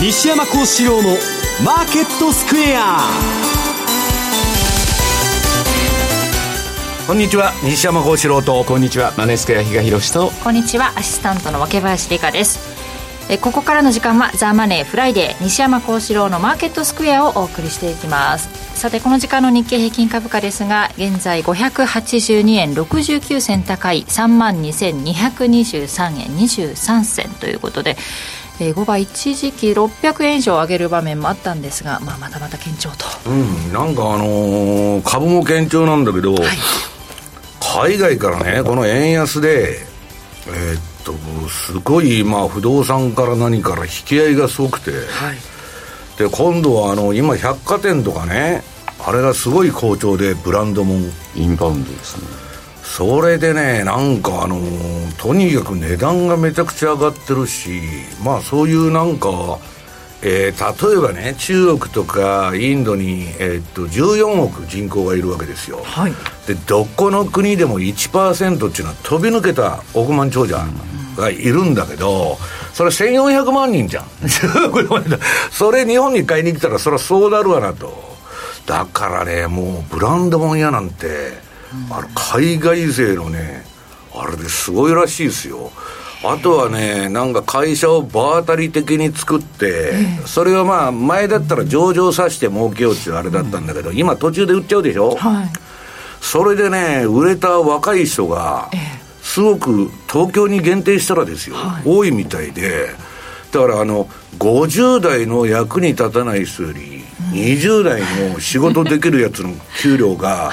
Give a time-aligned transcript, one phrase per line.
[0.00, 1.08] 西山孝四郎の
[1.64, 3.00] マーケットスクエア。
[7.04, 7.50] こんにちは。
[7.64, 8.62] 西山孝四郎と。
[8.62, 9.12] こんにちは。
[9.18, 10.30] マネースクエア比嘉宏と。
[10.44, 10.92] こんにちは。
[10.96, 12.78] アシスタントの若林理香です。
[13.28, 18.48] えここからの時間はザ・マネーフライデー西山孝四郎のマーケットスクエアをお送りしていきます。
[18.78, 27.96] さてこの時間の日経平均株価ですが現在582円69銭高い3万2223円23銭ということで
[28.60, 36.44] えー、5倍一時期600円以上上げる場面もあったんですが、まあ、またまた堅調と、うん、なんかあのー、株も堅調なんだけど、はい、
[37.60, 39.78] 海外からねこの円安で
[40.48, 41.12] えー、っと
[41.48, 45.36] すごいまあ不動産から何から引き合いがすごくて、はい、
[46.18, 48.62] で今度はあの今百貨店とかね
[49.06, 50.96] あれがすごい好調でブランドも。
[51.38, 52.47] インバウンドですね
[52.88, 54.58] それでねなんかあの
[55.18, 57.80] とにかく値段がめちゃくちゃ上がってるし
[58.24, 59.58] まあそういうなんか
[60.20, 66.12] えー、例えばね中国とかインドに、えー、っと14億人口がいるわけですよ、はい、
[66.48, 70.66] でどこの国でも1%っていうのは飛び抜けた億万長者
[71.16, 72.38] がいるんだけど、
[72.72, 74.06] それ1400万人じゃん。
[75.50, 78.16] それ日本に買いに来たらそれはそうなるわなと。
[78.66, 81.47] だからねもうブランドもんやなんて
[81.90, 83.64] あの海外勢のね
[84.14, 85.70] あれですごいらしいですよ。
[86.24, 89.92] あとはね、なんか会社を場当たり的に作って、
[90.26, 95.48] それがまあ、前だったら上場させて儲けようっていうあれだったんだけど、今途中で売っちゃうでしょ、はい、
[96.20, 98.68] それでね、売れた若い人が、
[99.22, 102.88] すごく東京に限定したらですよ、多いみたいで、
[103.52, 104.08] だからあの、
[104.40, 108.02] 50代の役に立たない人より、20代
[108.32, 110.50] の仕事できるやつの給料が、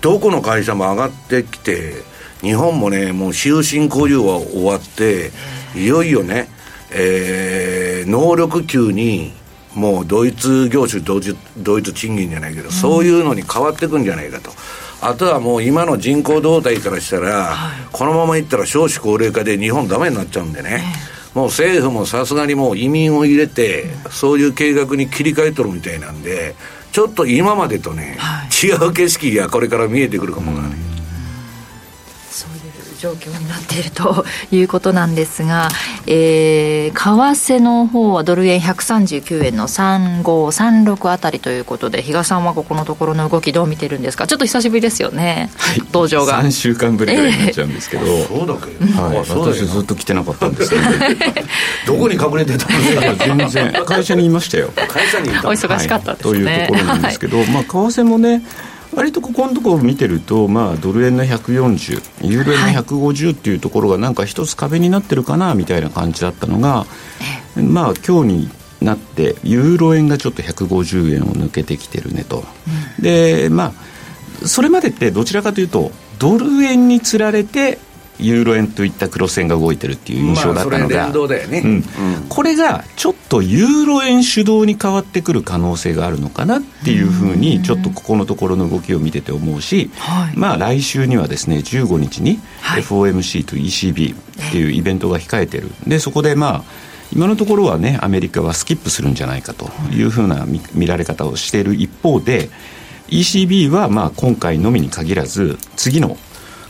[0.00, 2.02] どこの会社も上がってきて、
[2.40, 5.30] 日本もね、もう終身雇用は終わって、
[5.74, 6.48] いよいよね、
[6.90, 9.32] えー、能力級に、
[9.74, 14.50] もうドイツ業種ドイツ、ドイツ賃金じゃないけど、そういうのに変わっていくんじゃないかと。
[15.02, 20.84] あとはもう今の人口動態からしたら、はい、このままいったら少子高齢化で日本ダメになっちゃうんでね、
[21.34, 26.54] もう政府もさすがにもう移民を入れて、そういう計画に切り替えとるみたいなんで、
[26.92, 30.89] ちょっと今までとね、はい、違う景色がこれから見えてくるかもわからない。
[33.00, 35.68] 状況になっているということなんですが、
[36.06, 44.26] えー、為替の方はドル円139円の3536あたりということで比嘉さんはここのところの動きどう見てるんですか？
[44.26, 46.42] ちょっと久しぶりですよね、はい、登場が。
[46.42, 49.00] 3週間ぶりぐらいになっちゃうんですけど、えー、そうだけ？
[49.00, 50.82] はい、私ずっと来てなかったんですけど、
[51.94, 53.14] どこに隠れてたんですか？
[53.24, 53.84] 全然。
[53.86, 54.70] 会社にいましたよ。
[54.88, 55.48] 会社にいた。
[55.48, 58.42] お忙しかったですね、はい、というところなんですけど、まあ為替もね
[58.94, 66.86] 割とここのところを見てると、まあ、ドル円の140、ユーロ円の150っていうところがなんか一つ壁になってるかなみたいな感じだったのが、
[67.56, 72.44] まあ今日になってユーロ円がちょっと150円を抜けてきてるねと、
[72.98, 73.74] うん、でま
[74.42, 77.78] あそれまでってどちらかというとドル円につられて
[78.20, 81.12] ユーロ円といった黒線が動いてるっていう印象だったのが、まあ
[81.48, 81.62] ね。
[81.64, 81.82] うん、
[82.28, 95.70] これがちょっとユーロ円主導に変わってくる可能性があるのかなっていうふうにちょっとここのところの動きを見てて思うし、はい、まあ来週にはですね15日に FOMC と ECB っていうイベントが控えてる。
[95.86, 96.64] でそこでまあ
[97.12, 102.50] 今のところはねアメリカはスキップするんじゃないかというふうな見見られ方をしている一方で
[103.08, 106.16] ECB はまあ今回のみに限らず次の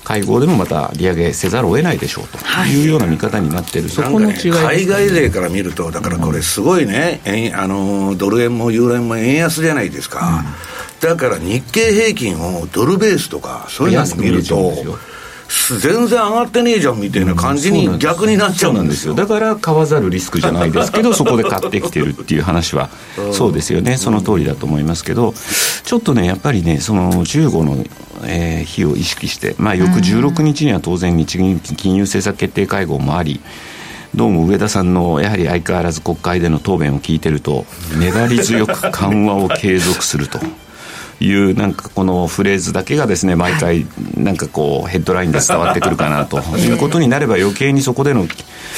[0.05, 2.87] 会合でもまた利上げせざるを得ないでしょうとい。
[2.87, 10.45] うような見方になってる、そこの違い、ね、海外勢から見ると、だからこれ、すごいね、うん、あのドル円もユーロ円も円安じゃないですか、
[11.03, 14.73] うん、だから日経平均をドルベースとか、そういうのを見ると。
[15.81, 19.15] 全然上がってねえじゃんみたいな感じに逆になっちゃうんですよ。
[19.15, 22.89] だから買わざるリスクじゃないですけど そこで買ってきてるっていう話は
[23.33, 23.97] そうですよね。
[23.97, 25.35] その通りだと思いますけど
[25.85, 27.85] ちょっとねやっぱりねその15の、
[28.25, 33.41] えー、日を意識してまあ翌16日には当然日銀金融政策決定会合もあり
[34.15, 37.65] どうも上田さんのやはり相変わらず国会での答弁を聞いてると
[37.99, 40.41] 粘り強く緩和を継続すると。
[41.21, 43.87] いうなんかこのフレーズだけがですね毎回
[44.17, 46.39] なんかこうヘッドラインで伝わってくるかなと。
[46.59, 46.71] い。
[46.71, 48.27] うことになれば余計にそこでの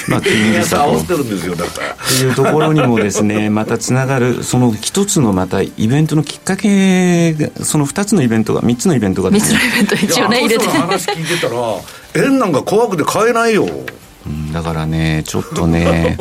[0.08, 0.92] まあ金利差と。
[0.92, 10.66] いうところにもですね またつながるその一つのまたイベントのきっかけその二つのイベントが三つのイベントが、ね、3つのイベント一応ね入れて。
[10.66, 13.68] 話聞いてたら円なんか怖くて買えないよ
[14.52, 16.16] だからね、ちょっとね、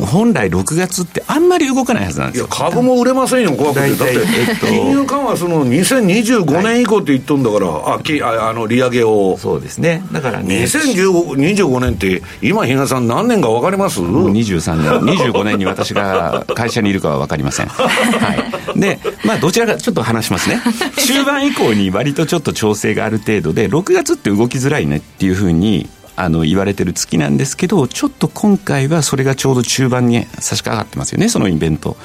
[0.00, 2.46] 本来6月ってあんまり動かないはずなんですよ。
[2.46, 3.88] いや、株も売れませんよ、怖くて。
[3.90, 9.36] だって、えっと、金融緩和、その2025年以降って言っとんだから、はい、あきああの利上げを。
[9.38, 10.02] そうですね。
[10.12, 10.64] だからね。
[10.64, 14.00] 2025年って、今、比嘉さん、何年か分かります？
[14.00, 17.66] もう ?23 年、25年に私が会社にいるかは分かりません。
[17.66, 18.34] は
[18.74, 18.80] い。
[18.80, 20.60] で、まあ、どちらかちょっと話しますね。
[20.98, 31.96] 終盤以降に割とちょっと調整がある程度で、6月って動きづらいねっていうふうに、あの言われてる月なんですけどちょっと今回はそれがちょうど中盤に差し掛かってますよねそのイベント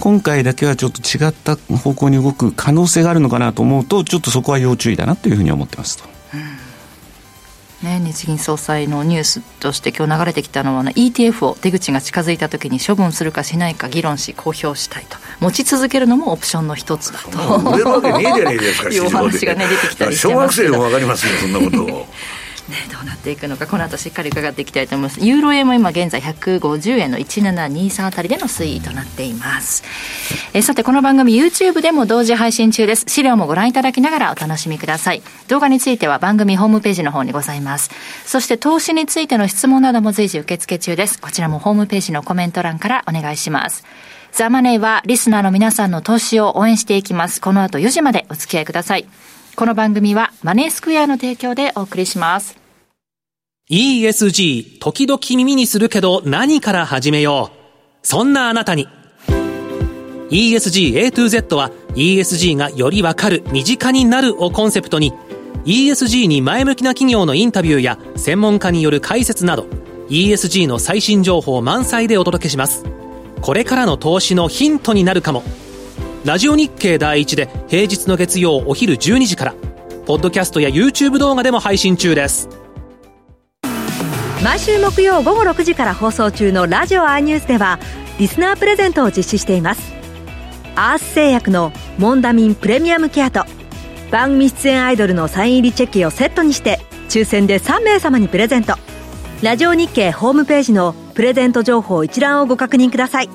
[0.00, 6.14] 今回だけはちょっと違った方向に動く可能性があるのかなと思うとちょっとそこは要注意だなというふうに思ってますと。
[7.82, 17.70] ね、日銀総裁のニュースとして今日流れてきたのは、ね、ETF を出口が近づいたときに処分するかしないか議論し公表したいと持ち続けるのもオプションの一つだと。
[17.70, 22.06] 売れるわけねえじゃねえですか いうお話がね出てきたりしてます小学生でも分かりますよそんなことを。
[22.68, 25.20] ね、どうなっていくのかこの後しっかり伺っていきたいと思います。
[25.20, 29.82] ユーロ円も今現在150円の1723あたりでの推移となっています。
[30.54, 33.04] えさてこの番組 YouTube でも同時配信中です。
[33.06, 35.22] 資料もご覧いただきながらお楽しみください。
[35.48, 37.90] 動画については番組ホームページの方にございます。
[38.24, 41.20] そして投資についての質問なども随時受付中です。
[41.20, 43.84] こちらもホームページのコメント欄からお願いします。
[44.32, 47.42] ザ・マネーはリスナーの皆さんの投資を応援していきます。
[47.42, 49.06] この後4時までお付き合いください。
[49.56, 52.58] この番組はマネースクエアの提供でお送りします。
[53.70, 58.06] ESG、時々耳にするけど何から始めよう。
[58.06, 58.88] そんなあなたに。
[60.30, 65.12] ESG A to Z は ESG がよりわかる、身近になるをコンセプトに
[65.64, 69.68] ESG に前向きな企業のインタビューや専門家による解説など
[70.08, 72.84] ESG の最新情報満載でお届けします。
[73.40, 75.44] これからの投資のヒントになるかも。
[76.24, 79.54] ラジオ日経第一で平日の月曜お昼12時から、
[80.06, 82.48] ポッドキャストや YouTube 動画でも配信中です。
[84.42, 87.78] 毎週木曜午後6時から放送中のラジオ i ニュースでは、
[88.18, 89.92] リスナープレゼントを実施しています。
[90.76, 93.44] アース製薬のモンダミンプレミアムケアと、
[94.10, 96.80] 番組出演アイドルのサイン入りチェキをセットにして、
[97.10, 98.76] 抽選で3名様にプレゼント。
[99.42, 103.28] ラジオ日経ホームページのプレゼント情報一覧をご確認ください。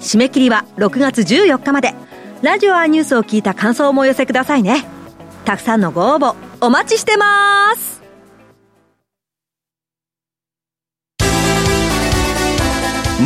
[0.00, 1.94] 締め切りは6月14日まで。
[2.44, 4.84] ラジオアニュースを聞いた感想もお寄せくださいね。
[5.46, 8.02] たくさんのご応募お待ちしてます。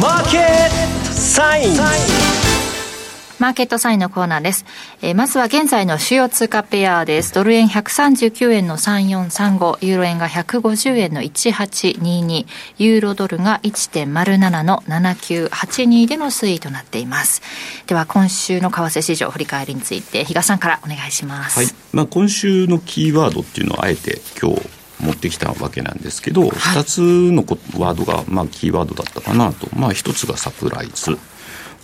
[0.00, 2.37] マーケットサイン
[3.38, 4.64] マーケットサインのコーナーです。
[5.00, 7.32] えー、まずは現在の主要通貨ペアです。
[7.32, 12.46] ドル円139円の3435、ユーロ円が150円の1822、
[12.78, 17.40] ユーロドルが1.07の7982での推移となっています。
[17.86, 21.58] では今週の為替市場振り返りについて、比嘉さんからお願いします。
[21.58, 21.68] はい。
[21.92, 27.44] まあ今週のキーワードっていうのをあえて今日持ってきたわけなんですけど、二、つの
[27.78, 29.68] ワードが、まあ、キーワードだったかなと。
[29.76, 31.16] まあ、一つがサプライズ。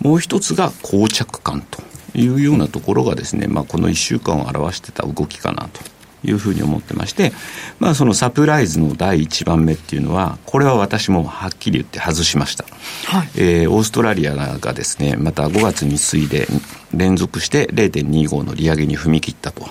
[0.01, 1.81] もう一つが膠着感と
[2.17, 5.81] いうようなところがですね、まあ、この1週間を表してた動きかなと
[6.23, 7.33] いうふうに思ってまして、
[7.79, 12.65] まあ、そのサプライズの第1番目っていうのは、これは私もはっきり言って外しました。
[13.07, 16.47] はい、えー、オーストラリアがですね、また5月に次いで
[16.93, 19.67] 連続して0.25の利上げに踏み切ったと。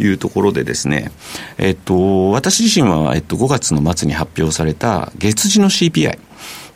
[0.00, 1.12] いうところでですね、
[1.56, 6.18] えっと、私自身は、えっと、5月の末に発表された月次の CPI。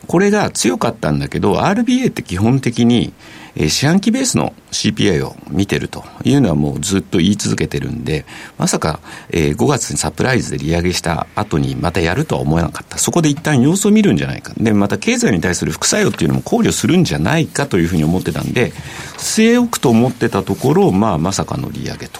[0.09, 3.13] これが強かったんだけど、RBA って基本的に、
[3.55, 8.25] えー、四半期ベースの CPI を見てるというのはもうずっと言い続けてるんで、
[8.57, 12.97] まさか、えー、5月にサプライズで利上げした後にまたやるとは思えなかった。
[12.97, 14.51] そこで一旦様子を見るんじゃないか。
[14.57, 18.71] で、また経済に対する副作用っていうのも考慮するんじゃないかというふうに思ってたんで、
[19.19, 22.19] 据え置くと思ってたところ、まあまさかの利上げと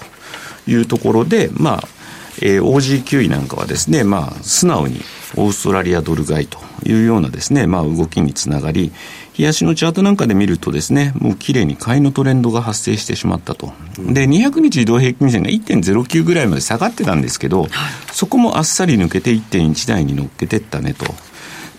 [0.68, 1.88] いうところで、まあ、
[2.44, 5.02] えー、OG9 位なんかはですね、まあ、素直に
[5.36, 8.92] オーストラリアドル買いというようなですね、まあ、動きにつながり、
[9.38, 13.72] 冷やしのチャートなんかで見るとですね、もう綺麗に買いのトレンドが発生してしまったと。
[13.98, 17.68] で、200日移動平均線が1.09ぐらいまで下がってたんですけど、
[18.12, 21.06] そこもあっさり抜けて1.1台に乗っけてったねと。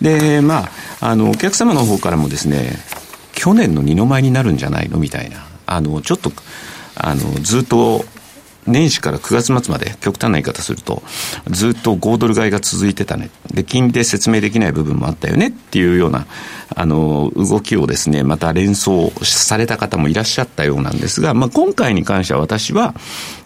[0.01, 2.79] で、まあ、あの、お客様の方からもですね、
[3.33, 5.45] 去年の二の舞になるんじゃないのみたいな。
[5.67, 6.31] あの、ちょっと、
[6.95, 8.05] あの、ずっと
[8.67, 11.01] 年始から9月末まで、極端な言い方すると、
[11.47, 13.29] ずっと5ドル買いが続いてたね。
[13.53, 16.27] で、金利で説明できない部分もあったよねっていうような、
[16.75, 22.93] あの、動きをですね、また連想された方もいらっしゃったようなんですが、まあ、今回に関しては私は、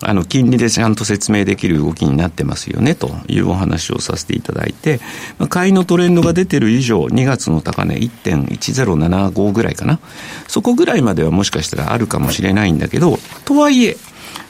[0.02, 5.00] あの、金利でちゃんと説明できる動きになってますよね、というお話をさせていただいて、
[5.40, 10.00] まあ、買いのトレンドが出てる以上、2月の高値1.1075ぐらいかな。
[10.48, 13.98] そこぐらいまではもしかしたらあるかもしれないんだけど、とはいえ、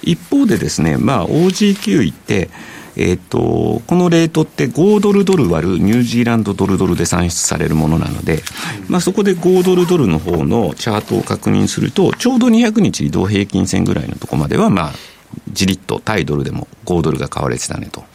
[0.02, 2.50] 一方でですね、まあ、OG 9位って、
[2.98, 8.42] えっ、と、このレートって5ドルドル割るニュージーランドドルドルで算出されるものなので、
[8.88, 14.94] まあそこで5ドルドルの方のチャートを確認すると、ちょうど200日移動平均線ぐらいのところまでは、まあ、
[15.52, 18.06] じりっと対ドルでも5ドルが買われてたねと。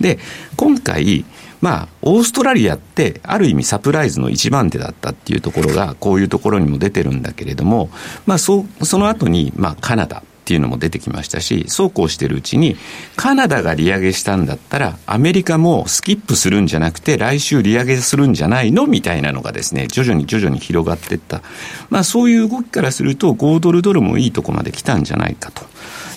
[0.00, 0.18] で、
[0.56, 1.24] 今回、
[1.60, 7.90] まあ、オーストラリアって、ある意味サプライズの一番手だったっていうところが、こういうところにも出てるんだけれども、
[8.26, 10.22] まあ、そその後に、まあ、カナダ。
[10.50, 12.76] っていうのも出てきましたし、そうこうしてるうちに、
[13.14, 18.88] カナダが利上げしたんだったら、アメリカもスキップするんじゃなくて、来週利上げするんじゃないの？
[18.88, 21.42] みたいなのがですね、徐々に徐々に広がっていった。
[21.88, 25.64] まあそういう動きからすると、5ドルドルもいいとこまで来たんじゃないかと。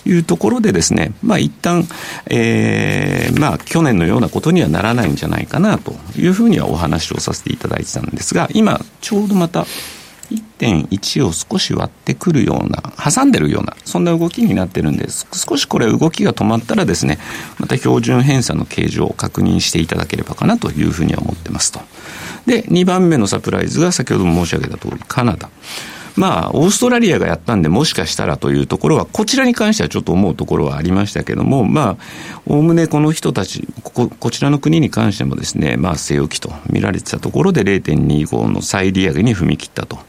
[0.06, 1.88] いうところでですね、まあ一旦、
[2.26, 9.68] えー、まあ去年のようなことにはならないんじゃないかなというふうにはお話をさせていただいてたんですが、今ちょうどまた
[10.34, 15.28] 1.1を少し割ってくるような、挟んでるような、そんな動きになってるんです。
[15.34, 17.20] 少しこれ動きが止まったらですね、
[17.60, 21.82] また標準偏差の形状を確認していただければかなというふうには思ってますと。
[22.46, 25.50] で、2番目のサプライズが先ほども申し上げた通り、カナダ。
[26.16, 40.00] まあ、オーストラリアがやったんで、もしかしたらというところは、こちらに関してはちょっと思うところはありましたけども、まあ、おおむねこの人たち、ここ、こちらの国に関してもですね、まあ、据え置きと見られてたところで0.25の再利上げに踏み切ったと。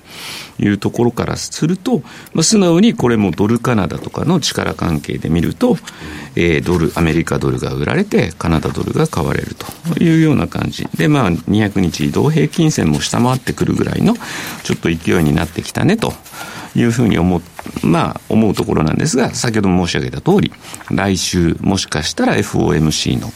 [0.59, 2.01] いうところからすると、
[2.33, 5.77] まあ、素直にこれもドルカナダとかの力関係で見ると、
[6.37, 10.87] えー、ドル、アメリカドルが売られて、カナダドルが買われるというような感じ。
[10.97, 14.15] で、まあ、200日移動平均線も下回ってくるぐらいの、
[14.63, 16.13] ちょっと勢いになってきたねと。
[16.77, 17.43] いうふうに思う、
[17.87, 20.53] まあ、思うところなんですが、先ほども申し上げた通り、
[20.91, 23.31] 来週、もしかしたら FOMC の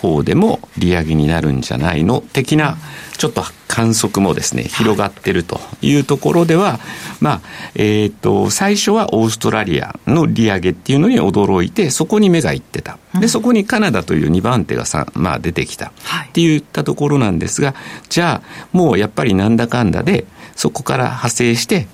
[0.00, 2.22] 方でも利上げになるんじゃないの？
[2.32, 2.78] 的な、
[3.18, 6.80] ちょっと観測もですね、広がってるというところでは、
[7.20, 7.40] まあ、
[7.74, 12.98] えっ、ー、と、最初はオーストラリアの利上げっていうのに驚いて、そこに目がいってた。
[13.20, 15.92] で、そこにカナダという2番手がさ、まあ、出てきたっ
[16.32, 17.74] て言ったところなんですが、
[18.08, 20.24] じゃあ、もうやっぱりなんだかんだで、
[20.60, 21.86] そこから派生して、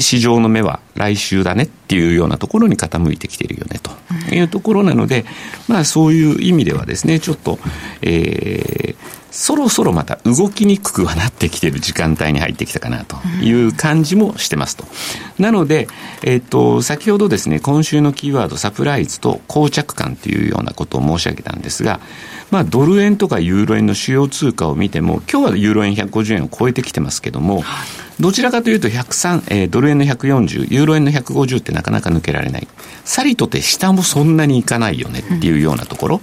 [0.00, 3.90] 市場の目は来週だねっていうようなところに傾いてきているよねと。
[4.34, 5.26] いうところなので、
[5.68, 7.58] まあそういう意味ではですね、ちょっと、
[8.00, 14.84] えー、そろそろまた動きにくくはなってきている時間帯に入ってきたかなという感じもしてますと。
[15.40, 15.88] なので、
[16.22, 21.98] えっ、と、先ほどですね、今週のキーワード、サプライズと膠着感というようなことを申し上げたんですが、
[22.52, 27.64] まあ、ドル円とかユーロ円の主要通貨を見ても、今日はユーロ円150円を超えてきてますけども、
[28.20, 32.68] どちらかというと103、えー、ドル円の140、ユーロ円の150ってなかなか抜けられない。
[33.04, 36.20] さりとて下もそんなにいかないよねっていうようなところ。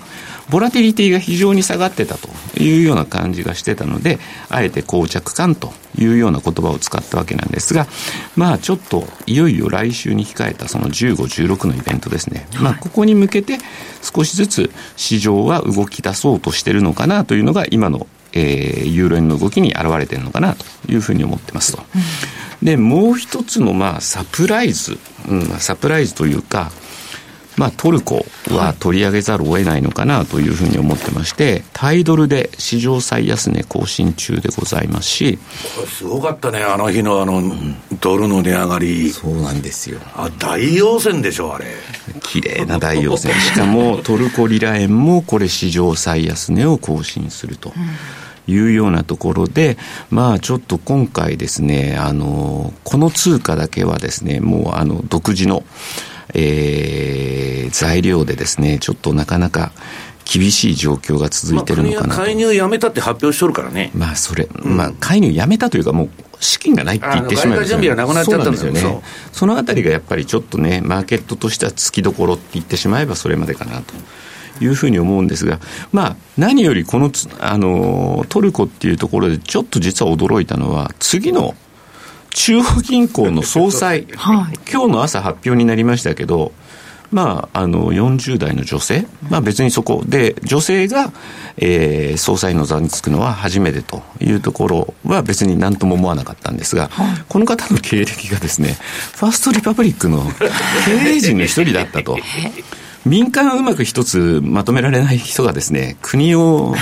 [0.52, 2.28] ボラティリティが非常に下がってたと
[2.60, 7.88] いうような感じがしてたので、あえて膠着感というような言葉を使ったわけなんですが、
[8.36, 11.16] まあちょっといよいよ来週に控えたその15、
[11.48, 12.46] 16のイベントですね。
[12.62, 13.58] まあここに向けて
[14.02, 21.84] 少しずつ市場は動き出そうとしてるのかなというのが今のえー、ユーロ円の動きに現れてるのかなというふうに思ってますと。
[22.64, 26.72] で、もう一つの、まあ、サプライズ、うん、サプライズというか、
[27.62, 35.38] まあ、トルコは取り上げざるを得ないのかなというふうに思ってまして、タイドルで史上最安値更新中でございますし、
[35.76, 37.44] これすごかったね、あの日のあの、
[38.00, 39.12] ドルの値上がり。
[39.12, 40.00] そうなんですよ。
[40.16, 41.68] あ、大陽線でしょ、あれ。
[42.24, 43.32] 綺麗な大陽線。
[43.40, 47.72] しかも、トルコリラ円もこれ史上最安値を更新すると。
[47.78, 47.84] うん
[48.48, 49.78] いうようなところで、
[50.10, 55.64] まあちょっと今回ですね、あの、この通貨だけはですね、もうあの、独自の、
[56.34, 59.72] えー、材料でですね、ちょっとなかなか
[60.26, 62.22] 厳しい状況が続いてるのかなと。
[62.22, 63.92] 介入やめたって発表しとるからね。
[63.94, 66.10] まあ、それ、うん、まあ、介入やめたというか、もう、
[66.40, 69.02] 資金がないって言ってしまう準備はなくなっちゃったんですよね。
[69.32, 73.94] そのあたりがやっぱりちょっとね、マーケットとしては突きどころって言ってしまえばそれまでかなと。
[74.60, 75.60] いうふうに思うんですが、
[75.92, 81.56] まあ、何よりこのあのトルコっていうところで、ちょっと実は驚いたのは、次の
[82.34, 86.54] 中央銀行の総裁、はい、今日の朝発表になりましたけど、
[87.12, 90.04] まあ、あの40代の女性、まあ、別にそこ。
[90.06, 91.12] で女性が、
[91.58, 98.78] えー、総裁の座につくのは初めてというところは別に何とも思わなかったんですが、はい、この方の経歴がですね
[99.14, 100.24] ファーストリパブリックの
[100.86, 102.18] 経営陣の一人だったと。
[103.06, 106.76] 民間うまく一つまとめられない人がですね、国を、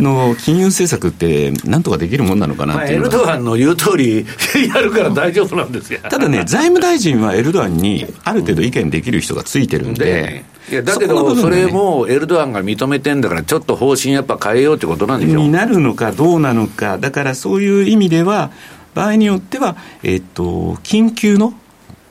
[0.00, 4.24] の金融政策ってなんとかできるもんなのかなっていうエルドアンの言う通り
[4.74, 6.00] やるから大丈夫なんですよ。
[6.08, 18.50] ただね、財務大臣はエルドアンにある程度意見できる人がついてるんで、いやだけど、それもエルドアンが認めてんだから、ちょっと方針やっぱ変えようってことなんでしょになるのかどうなのか、だからそういう意味では、
[18.94, 21.52] 場合によっては、えっと、緊急の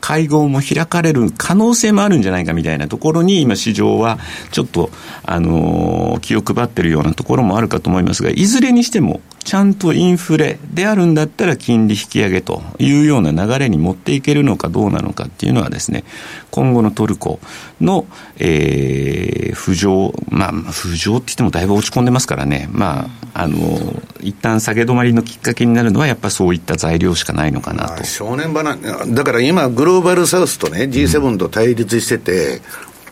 [0.01, 4.20] 会合も開かれる可能性もあるんじゃないかみたいなところに、今、市場は
[4.51, 4.89] ちょっと、
[5.24, 16.04] あの、気を配ってるようなところもあるかと思いますが、いずれにしても、ちゃんとインフレであるんだったら金利引き上げというような流れに持っていけるのかどうなのかっていうのはですね、
[16.51, 17.39] 今後のトルコ
[17.80, 18.06] の、
[18.39, 23.58] えー、浮上、まあ、浮上って言ってもだいぶ落ち込んでますからね、まあ、あの、
[24.20, 28.04] 一旦下げ止まりのきっかけになるのは、やっぱそういった材料しかないのかなと。
[28.04, 28.77] 正念場な、
[29.08, 32.62] だから今、グローバルサウスとね、G7 と対立してて、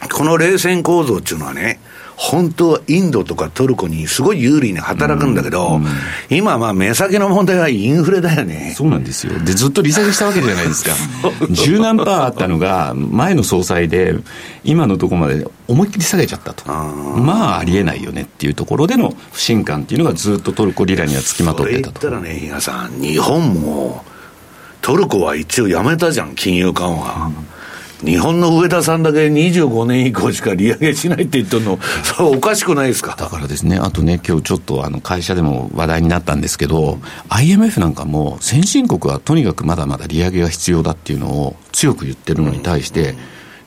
[0.01, 1.79] うん、この冷戦構造っていうのはね、
[2.17, 5.85] 本当はインドとかトルコにすごい有利に働くんだけど、うん、
[6.29, 8.73] 今まあ目先の問題はインフレだよね。
[8.75, 9.37] そうなんですよ。
[9.39, 10.93] で、ずっと利下げしたわけじゃないですか。
[11.51, 14.15] 十何パーあったのが、前の総裁で、
[14.63, 16.65] 今のところまで思いっきり下げちゃったと。
[16.71, 21.99] まあ、ありえないよねっていうところでの不信感っていうのがずっとトルコリラにはつきまとってたと。
[21.99, 24.05] それ言ったらね、比嘉さん、日本も、
[24.81, 27.25] トルコは一応やめたじゃん、金融緩和。
[27.27, 27.54] うん
[28.05, 33.15] 日本の上田さんだけ25年以降しか利上げしないって言ってるの、それはおかしくないですか？
[33.17, 43.15] だからですね、あとね、今日ちょっとあの会社でも話題になったんですけど、IMF なんかも、先進国はとにかくまだまだ利上げが必要だっていうのを強く言ってるのに対して、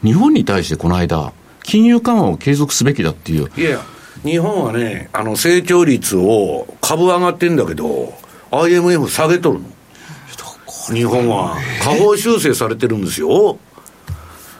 [0.04, 1.32] 日本に対してこの間、
[1.64, 3.50] 金融緩和を継続すべきだっていう。
[3.56, 3.80] いや
[4.24, 8.14] 日本はね、あの成長率を株上がってんだけど、
[8.50, 9.64] IMF 下げとるの。
[10.94, 13.58] 日本は下方修正されてるんですよ。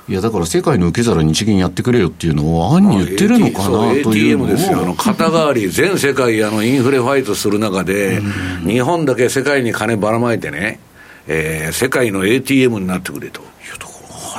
[0.09, 4.81] いやだから世界の受け皿日銀やってくれよっていうのを暗に言ってるのかなというのも、ですよ。
[4.81, 8.23] あの肩代わり、全世界あのインフレファイトする中で、
[8.67, 10.81] 日本だけ世界に金ばらまいてね、
[11.27, 13.43] えー、世界の ATM になってくれと。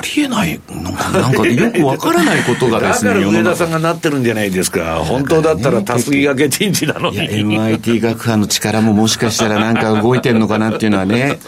[0.00, 7.18] ありえない、なんか、なんかよくわからないことがですね、だから上田さんがなってるんじゃないですか、本当だったらたすきがけ人事なのに。
[7.18, 11.38] MIT 学派の力ももしかしたらなんか動いてるのかなっていうのはね、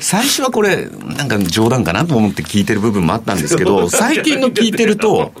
[0.00, 5.32] 最初はこれ、なんか冗談かなと思って聞いてる部分もあったんですけど、最近の聞いてると、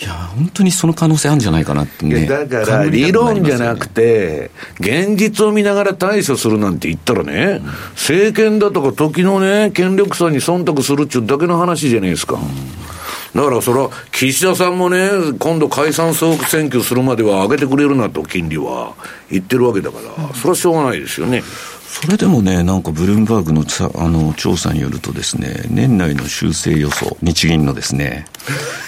[0.00, 2.26] いや、本当にその可能性あるんじゃないかなってね。
[2.26, 7.60] だから、理論じゃなくて、現実を見ながら対処するなんて言ったらね、
[7.94, 12.38] 政権だとか時のね、権力差に忖度するっちゅうだけの話じゃないですか。
[13.34, 15.08] だからそれは、岸田さんもね、
[15.40, 18.94] 今度解散総選挙するまでは上げてくれるなと、金利は
[19.30, 21.42] 言ってるわけだから、それはしょうがないですよね。
[21.94, 28.26] それでもね、なんかブルームバーグのあの調査によるとですね、年内の修正予想、日銀のですね、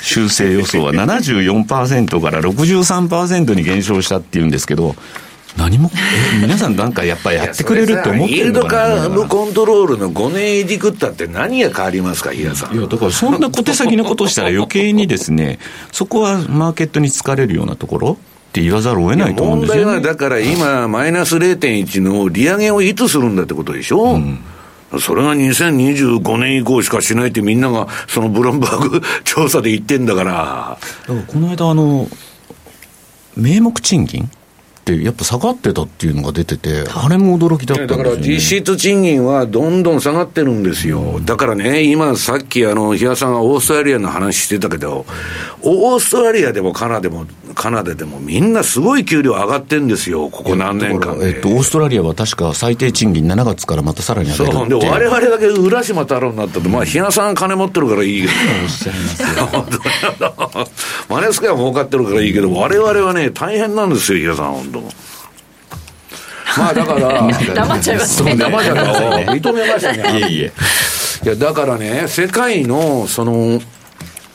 [0.02, 4.96] 修正予想は74%から63%に減少したっていうんですけど、
[5.57, 5.90] 何も、
[6.40, 12.77] 皆さんなんかやっぱりやってくれるって思ってるのかなイールドカーブコントロールの5年いじくったって何が変わりますか、平さん。
[12.77, 15.59] いや、だからそんな小手先のことしたら余計にですね、
[15.92, 24.14] そこはマーケットに疲れるようなところって言わざるを得ないと思うんですよ、ね、問題はだから今、マイナス0.1の利上げをいつするんだってことでしょ。
[24.14, 24.38] うん
[25.01, 30.79] それが2025年以降しかしないってみんながそのブロンバーグ調査で言ってんだから。
[31.09, 32.09] だからこの間あの、
[33.37, 34.31] 名目賃金？
[34.94, 41.01] やっぱ下がってたっていうのが出てて、あれも驚きだったんですよ、ね、だから実質賃金はどんどん下がってるんですよ。
[41.01, 45.07] うん、だからね、今さっきあの、比嘉さんがオーストラリアの話してたけど、
[45.62, 58.33] オーストラリアでもカナダでも、カナダでもみんなすごい給料上がってるんですよ、ここ何年間えっと、オーストラリアは確か最低賃金7月からまたさらに上げるそう、で、われわれだけ浦島太郎になったと、まあ、比嘉さん金持ってるからいいけど。
[58.62, 60.66] おっしゃいますよ。
[61.09, 64.72] マネスケは儲かってるからいいけど、われわれはね、大変なんですよ、比嘉さん、本
[66.56, 66.60] 当。
[66.60, 68.36] まあだから、 黙っちゃいますね。
[68.36, 68.82] 黙っちゃった。
[69.32, 70.20] 認めましたね。
[70.20, 70.52] いえいえ。
[71.24, 73.60] いや、だからね、世界の、その、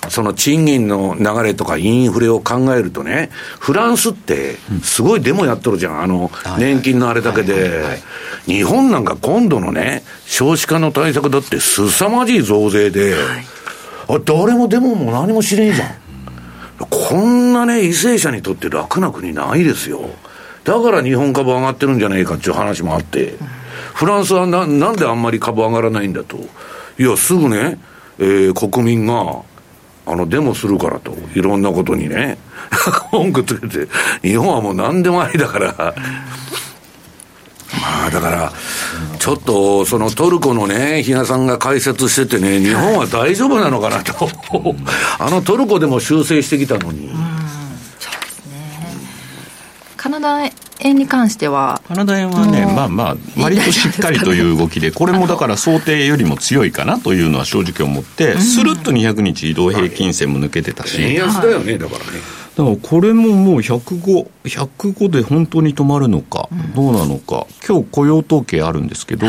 [0.09, 7.99] その賃金の流れとかインフレを考えるとね、フランスってすごいデモやっとるじゃん、あの、年金のあれだけで。
[8.45, 13.15] 日本なんか今度のね、少子化の対策だって凄まじい増税で、
[14.07, 15.89] あ誰もデモも何も知れんじゃん。
[16.89, 20.09] こんなね、為政者にとって楽な国ないですよ。
[20.63, 23.35] だから日本株上がってるんじゃないかっていう話もあって、
[23.93, 26.37] フランスはななんであんまり株上がらないんだと。
[26.99, 27.79] いや、すぐね、
[28.19, 29.41] えー、国民が、
[30.05, 32.37] あの、デモするからと、いろんなことにね、
[33.11, 33.87] 文句つけて、
[34.21, 35.73] 日本はもう何でもありだから、
[37.81, 38.53] まあだから、
[39.17, 44.29] ちょっとそのトルコのね、比嘉さんが解説しててね、日本は大丈夫なのかなと、
[45.17, 47.09] あのトルコでも修正してきたのに。
[50.01, 60.99] カナダ円に関してはカナダ円はね、まあまあ、割としっかりという動きで、これもだから想定よりも強いかなというのは正直思って、するっと200日移動平均線も抜けてたし。
[61.03, 62.19] 円安だよね、だからね。
[62.57, 69.27] だからこれももう105、105で本当に止まるのか、どうなのか、今日雇用統計あるんですけど、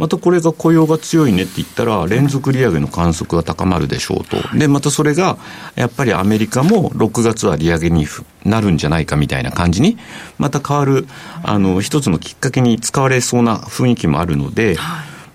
[0.00, 4.56] またこれが雇用が強いねって言ったら、連続利上げの観測が高まるでしょうと。
[4.56, 5.36] で、またそれが、
[5.74, 8.06] やっぱりアメリカも6月は利上げに
[8.46, 9.98] なるんじゃないかみたいな感じに、
[10.38, 11.06] また変わる、
[11.42, 14.78] あの、一つのきっかけに使われそうな雰囲気もあるので、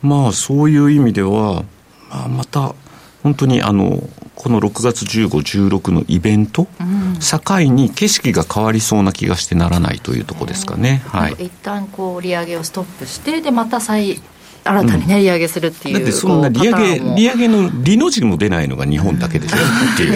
[0.02, 1.64] まあ、そういう意味では、
[2.10, 2.74] まあ、また、
[3.22, 5.30] 本当にあのこの6月15、
[5.70, 11.02] 16のイベント、うん、境に景色が変わりそうな気がしてならないというところですかね。
[11.08, 14.22] はい、一旦こう利上げをストップしてでまた再
[14.66, 15.96] 新たにね、利上げするっていう。
[15.96, 19.58] だってそんな利上げ、利上げの利の字も出ないのが日本だけでしょ？
[19.94, 20.10] ってい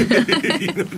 [0.82, 0.90] う。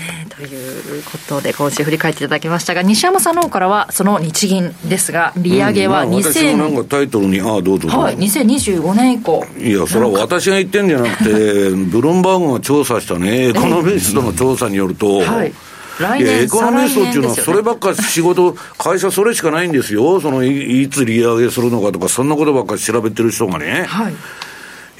[0.00, 6.58] ね、ということで今週振り返っていただきましたが西山さんの方からはその日銀ですが利上げは2000、うん。
[6.58, 9.44] なんかタイトルにああどうぞはい2025年以降。
[9.58, 15.52] いやそれは私が言ってんじゃなくて ブルンバーグが調査したねエコノミストの調査によると、はい
[16.00, 23.84] 来年エコノミストっていうのは、そればっか仕事、会社それしかないんですよ、そのいつ利上げするのかとか、そんなことばっかり調べてる人がね。
[23.86, 24.14] はい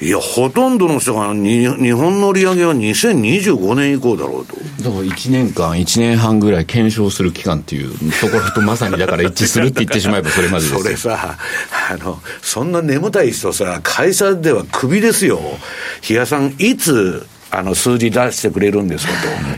[0.01, 4.55] いや、ほとんどの人が日本の利上げは2025年以降だろうと。
[4.55, 11.37] だから1年間、1年半ぐらい検証する期間っていうところとまさにだから一致するって言ってしまえばそれまでですそれさ、
[11.91, 15.39] あの、そんな眠たい人さ、会社ではクビですよ。
[16.01, 19.13] 比嘉さん、いつ、あの、数字出してくれるんですか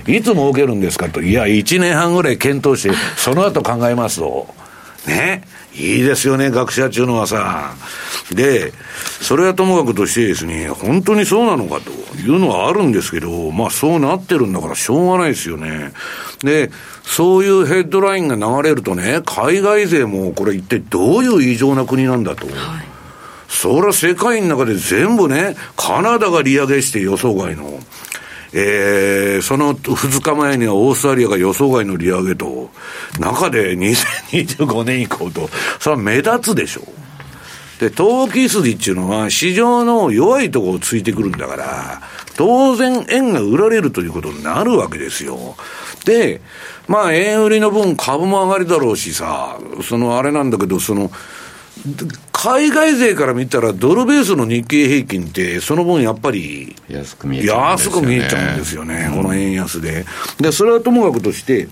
[0.05, 0.11] と。
[0.11, 1.21] いつ儲けるんですかと。
[1.21, 4.47] いや、1年半ぐらい検討して、その後考えますと。
[5.07, 5.43] ね。
[5.75, 7.73] いいですよね、学者っていうのはさ。
[8.31, 8.73] で、
[9.21, 15.91] それはともかくとしてですね、本当にそうなのかというのはあるんですけど、まあそうなってるんだからしょうがないですよね。
[16.43, 16.69] で、
[17.03, 22.45] そういうヘッドラインが流れるとね、海外勢もこれ一体どういう異常な国なんだと。
[22.47, 22.92] はい
[23.53, 27.79] そりゃ世界の中で全部ね、カナダが利上げして予想外の。
[28.55, 32.71] えー、その2日前にはオーストラリアが予想外の利上げと、
[33.19, 36.85] 中で2025年以降と、それは目立つでしょう。
[37.79, 42.01] で、投機筋っていうのは市場の弱いところをついてくるんだから、
[42.35, 45.55] 当然円が売られるということになるわけですよ。
[46.05, 46.41] で、
[46.87, 51.11] まあ円売りの分株も上がりだろうしさ、そのあれなんだけど、その、
[52.31, 60.05] 海外勢から見たら、ドルベースの日経平均って、その分やっぱり安く見えちゃうんですよね、この円安で。
[60.39, 61.67] で、それはともかくとして、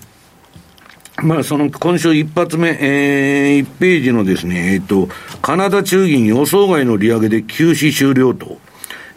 [1.22, 5.08] まあ、その今週一発目、えー、1ページのですね、えっ、ー、と、
[5.40, 8.58] カナダ中銀予想外の利上げで休止終了と。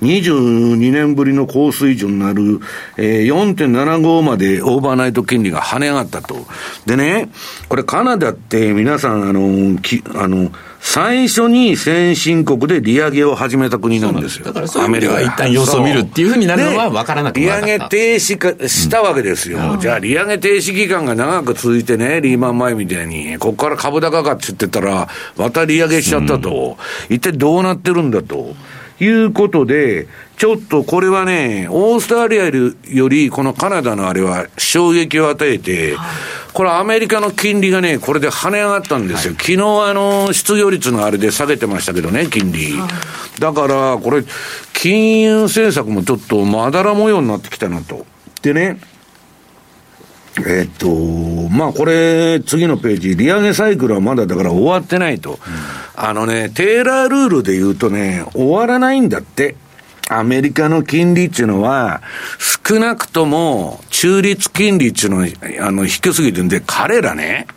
[0.02, 2.60] 22年ぶりの高水準になる、
[2.98, 6.46] えー、4.75までオーバーナイト金利が跳ね上がったと。
[6.86, 7.30] でね、
[7.70, 10.52] これカナダって皆さん、あの、きあの、
[10.88, 14.46] 最初に先進国で利上げを始めた国なんですよ。
[14.46, 19.74] だからアメリカが一旦様子を見るっていうふうになるのは分からなく利上げ停止かしたわけですよ。
[19.74, 26.78] うん、じゃあ利上げ停止期間が長く続いてね、リーマン前みたいに、ここから株高かって言ってたら、また利上げしちゃったと。
[27.10, 28.56] うん、一体どうなってるんだと。
[29.00, 35.96] いうことで、ちょっとこれはね、オーストラリアより、このカナダのあれは衝撃を与えて、
[36.54, 39.34] これアメリカの金利がね、これで跳ね上がったんですよ。
[39.34, 42.76] 昨日あの、失業率のあれで下げてましたけどね、金利。
[43.40, 44.24] だから、これ、
[44.74, 48.06] 金融政策もちょっとまだら模様になってきたなと。
[48.42, 48.78] でね、
[50.46, 50.90] えっと、
[51.50, 55.32] まあこれ、次のページ、利上げサイクルはまだだから終わってないと。
[55.32, 55.38] うん、
[55.96, 59.56] あのね、テーラールールで言うとね、終わらないんだって。
[60.08, 62.04] アメリカの金利っていうのは、
[62.68, 65.28] 少なくとも中立金利っていうのは、
[65.68, 67.48] あの、低すぎるんで、彼らね、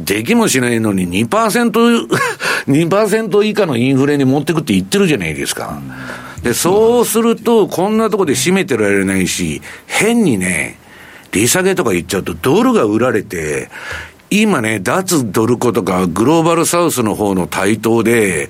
[0.00, 2.08] できもしないのに2%、
[2.66, 5.80] 2%以下のインフレに持ってくって言ってるじゃないですか。
[6.42, 10.78] で、そうすると、こんなとこで締めてられないし、変にね、
[11.32, 13.70] 利下げとか言っちゃうと、ドルが売られて、
[14.30, 18.48] 今ね、脱ドルコとかグローバルサウスの方の台頭で、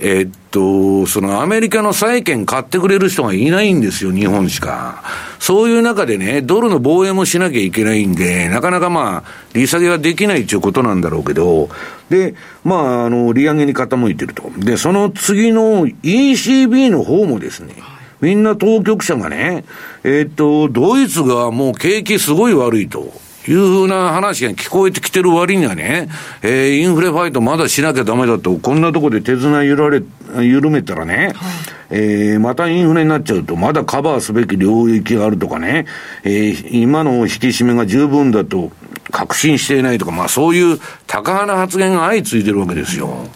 [0.00, 5.04] えっと、そのアメリカの債券買ってくれる人がいないんですよ、日本しか。
[5.38, 11.68] そういう中でね、ドルの防衛もしなきゃいけないんで、なかなかまあ、利下げはできないということなんだろうけど、
[12.08, 14.50] で、まあ、あの、利上げに傾いてると。
[14.56, 17.74] で、その次の ECB の方もですね、
[18.20, 19.64] みんな当局者がね、
[20.04, 23.12] えっ、と、ドイツがもう景気すごい悪いと。
[23.48, 26.08] いうふうな話が聞こえてきてる割にはね、
[26.42, 30.02] えー、インフレファイトまだしなきゃダメだと、こんなとこで手綱ゆられ、
[30.42, 31.48] 緩めたらね、は
[31.96, 35.86] い、えー、またインフレになっちゃうと、まだカバーすべき領域があるとかね、
[36.22, 38.72] えー、今の引き締めが十分だと
[39.10, 43.26] 確信していないとか、まあそういう高派な発言が相次いでるわけですよ。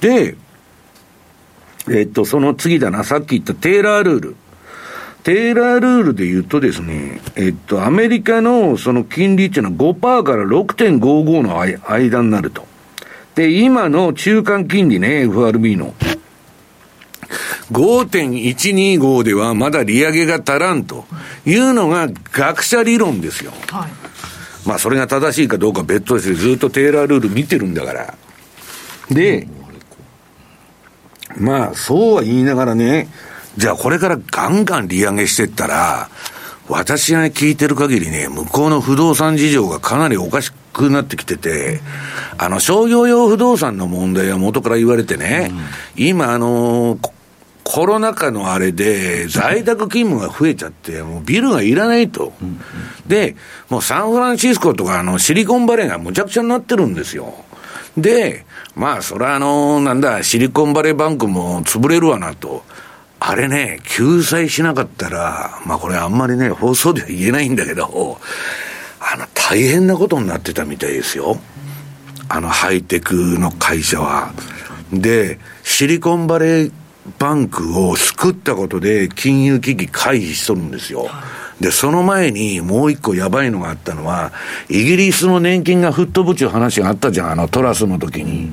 [0.00, 0.36] で、
[1.90, 4.36] えっと、その次だな、さっき言ったテーラールール。
[5.24, 12.66] テーラールールで言うとですね、えっと、アメリカのその金利っていうのは5%から6.55の間になると。
[13.34, 15.94] で、今の中間金利ね、FRB の。
[17.72, 21.04] 5.125ではまだ利上げが足らんと
[21.46, 23.52] いうのが学者理論ですよ。
[23.68, 23.90] はい、
[24.66, 28.14] まあそれが正しいかどうか別としてずっとテーラールール見てるんだから。
[29.10, 29.46] で、
[31.36, 33.08] まあそうは言いながらね、
[33.56, 36.08] じゃあこれからガンガン利上げしてったら、
[36.68, 41.80] 私が、ね、聞いてる限りね、向こうの不動産事情がかなりおかしくなってきてて、
[42.38, 46.98] あの、商業用不動産の問題は元から言われてね、うん、今、あの
[47.64, 52.32] コロナ禍のあれで、在宅勤務が増えちゃって、もうビルがいらないと。
[53.06, 53.36] で、
[53.68, 57.32] もうサンフランシスコとかあのシリコンバレーがむちゃくちゃになってるんですよ。
[57.96, 62.62] で、まあ、それはあの、なんだ、シリコンバレーバンクも潰れるわなと。
[63.22, 68.18] あれね、救済しなかったら、まあこれあんまりね、放送では言えないんだけど、
[68.98, 71.38] あの、大変なことになってたみたいですよ。
[72.30, 74.32] あの、ハイテクの会社は。
[74.90, 76.72] で、シリコンバレー
[77.18, 81.08] バンクを救ったことで金融危機回避しとるんですよ。
[81.60, 84.32] で、その前にもう一個やばいのがあったのは、
[84.68, 88.52] イギリスの年金が吹っ飛ぶっていう話があったじゃん、あのトラスの時に。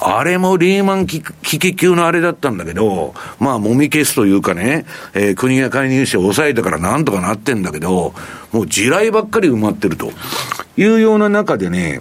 [0.00, 8.12] あれもリーマン危機級のあれだったんだけど、まあ、もみ消すというかね、えー、国が介入して抑えたからなんとかなってんだけど、
[8.52, 10.10] もう地雷ばっかり埋まってると
[10.76, 12.00] いうような中でね、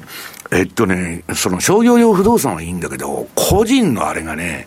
[0.52, 4.66] えっとね、その商業用不動産はいいんだけど、個人のあれがね、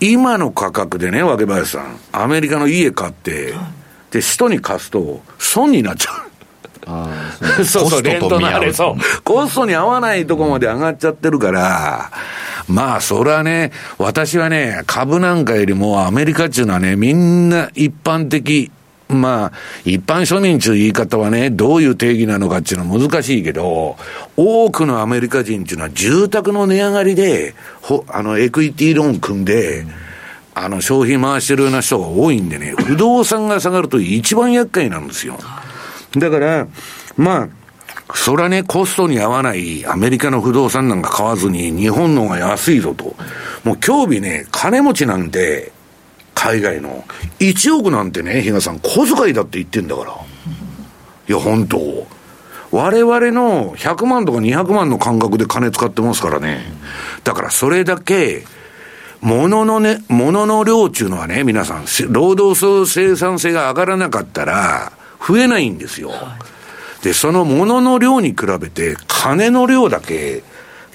[0.00, 3.54] 今の価格でね、わけ林さん、アメリカの家買って、
[4.10, 6.28] で、使途に貸すと、損になっちゃう。
[6.86, 7.10] あ
[7.60, 9.22] あ そうそう、レントのあれ、そう。
[9.22, 12.10] コストに合わないとこまで上がっちゃってるから、
[12.66, 18.70] まあ、それはね、私はね、株なんかよりもアメリカっていうのはね、みんな一般的、
[19.08, 19.52] まあ、
[19.84, 23.96] 一般庶民っていう言い方はね、どういう定義なのかっていうのは難しいけど、
[24.36, 30.07] 多くのアメリカ人っていうのは住宅の値上がりで、ほあの、エクイティローン組んで、うん
[30.64, 35.38] あの、消費回してるような人が多いんでね、不動産が下がると一番厄介なんですよ。
[36.16, 36.66] だから、
[37.16, 37.48] まあ、
[38.14, 43.14] それはね、コストに合わないアメリカの不動産なんか買わずに日本の方が安いぞと。
[43.64, 45.72] もう今日日ね、金持ちなんて、
[46.34, 47.04] 海外の。
[47.40, 50.12] 1億なんてね、比嘉さん、小遣いだって言ってんだから。
[50.12, 52.06] いや、本当
[52.70, 56.60] 我々の100万とか200万の感覚で金使ってますからね。
[57.24, 58.44] だからそれだけ、
[59.20, 64.92] 物のね、物の量っていうのはね、皆さん、労働層生産性が上がらなかったら、
[65.26, 66.12] 増えないんですよ。
[67.02, 70.42] で、その物の量に比べて、金の量だけ、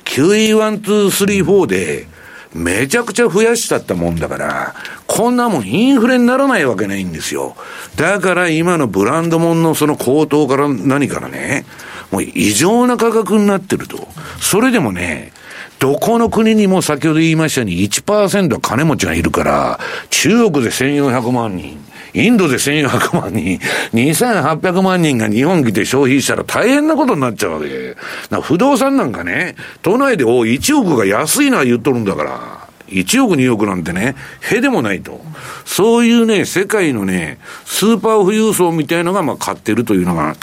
[0.06, 2.08] QE1,2,3,4 で、
[2.54, 4.76] めちゃくちゃ増やしちゃったもんだから、
[5.08, 7.56] こんなもんインフレにならないわけないんですよ。
[7.96, 11.66] だから今のブランドもんのその高騰から何からね、
[12.12, 14.08] もう異常な価格になってると。
[14.40, 15.34] それでもね、
[15.80, 21.78] どこの国にも先ほど言いましたように1%金持ちがいるから、中国で1400万人、
[22.14, 23.60] インドで1400万人、
[23.94, 27.96] 2800万人が日本来て消費したら大変なことになっちゃうわけ。
[28.42, 32.64] 不動産なんかね、都内でお1億が安いのは言っとるんだから。
[32.90, 35.22] 1億2億なんてね、へでもないと。
[35.66, 40.36] そういうね、世界のね、スーパー富裕層みたいのが、まあ、買ってるというのが、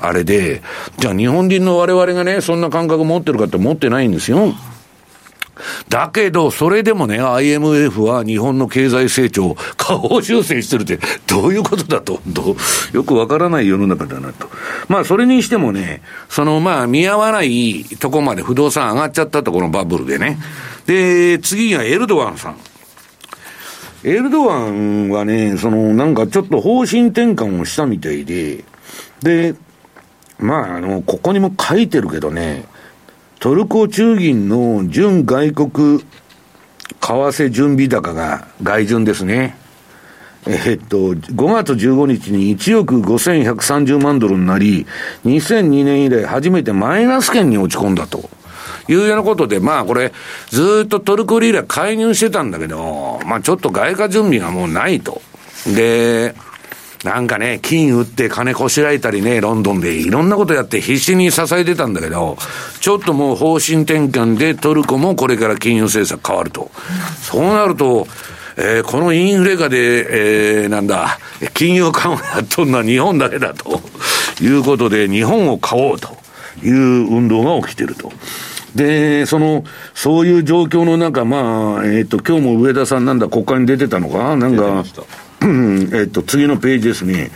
[0.00, 0.62] あれで、
[0.98, 4.54] じゃあ日本人の我々がね、そんな感覚持ってるかって持ってないんですよ。
[5.88, 12.20] だけど、それでもね、IMF は日本の経済成長を、下方修正してるって、どういうことだと、
[12.92, 14.50] よくわからない世の中だなと。
[14.88, 20.38] まあ、それにしてもね、その、まあ、見合わないとこまで不動産上がっちゃったと、このバブルでね。
[20.86, 22.56] で、次がエルドアンさん。
[24.04, 28.64] エルドアンはね、その、なんかちょっと方針転換をしたみたいで、
[29.22, 29.54] で、
[30.38, 32.64] まあ、あの、ここにも書いてるけどね、
[33.38, 36.04] トルコ中銀の準外国為
[37.00, 39.56] 替準備高が外順ですね。
[40.46, 44.86] えっと、5月15日に1億5130万ドルになり、
[45.24, 48.30] 2002年以来初めてマイナス圏に落ち込んだと。
[48.88, 50.12] いうようなことで、まあこれ、
[50.48, 55.20] ずっとトルコリーラ介入してたんだけど、まあちょっと外貨準備がもうないと。
[55.66, 56.34] で、
[57.04, 62.36] なんかね、金売って金こしらえたりね、ロンドンでいろんなことやって必死に支えてたんだけど、
[62.80, 66.70] ちょっともう方針転換でトルコもこれから金融政策変わると。
[67.22, 68.06] そうなると、
[68.56, 71.18] えー、このインフレ下で、えー、なんだ、
[71.52, 73.80] 金融緩和やっとんのは日本だけだと
[74.40, 76.16] いうことで、日本を買おうと
[76.62, 78.10] いう運動が起きてると。
[78.74, 84.36] で、その、そういう状況の中、まあ、えっ、ー、と、今日も上田さんなんだ、国会に出てたのか？
[84.36, 84.84] なんか、
[85.42, 87.30] えっと、次のページですね。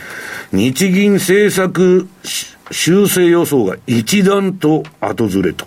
[0.51, 2.07] 日銀政策
[2.71, 5.65] 修正予想が一段と後ずれと。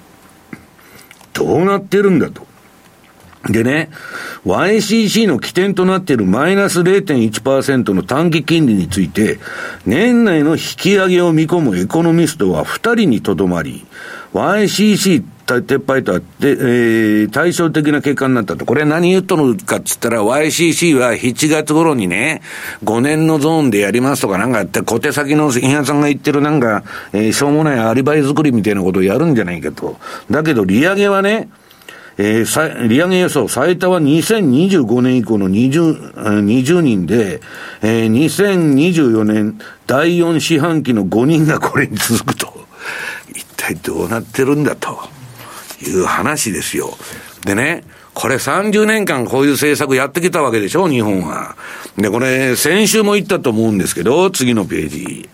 [1.32, 2.46] どうなってるんだと。
[3.50, 3.90] でね、
[4.46, 9.38] YCC の起点となっているマイナス0.1%の短期金利について、
[9.84, 13.86] 年内の引き上げを見込むエコノミストは2人にとどまり、
[14.34, 18.66] YCC 撤廃とあって、えー、対照的な結果になったと。
[18.66, 22.42] これ何言っとるかっつったら、YCC は7月頃にね、
[22.82, 29.98] 5年のゾーンでやりますとかなんかやって、小手先の印屋さんが言ってるなんか、えー、しょうもないアリバイ作りみたいなことをやるんじゃないかと。
[30.30, 31.48] だけど、利上げはね、
[32.16, 37.40] えー、利上げ予想、最多は2025年以降の 20, 20人で、
[37.82, 42.63] えー、2024年第4四半期の5人がこれに続くと。
[43.64, 44.98] 体どうなってるんだと
[45.82, 46.96] いう話ですよ。
[47.44, 51.56] でね、これ30年間こういう政策やってきたわけでしょ、日本は。
[51.96, 55.28] で、これ先週も言ったと思うんですけど、次のページ。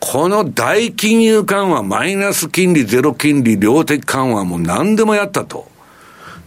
[0.00, 5.68] この大金融緩和、マイナス金利、ゼロ金利、量的緩和も何でもやったと。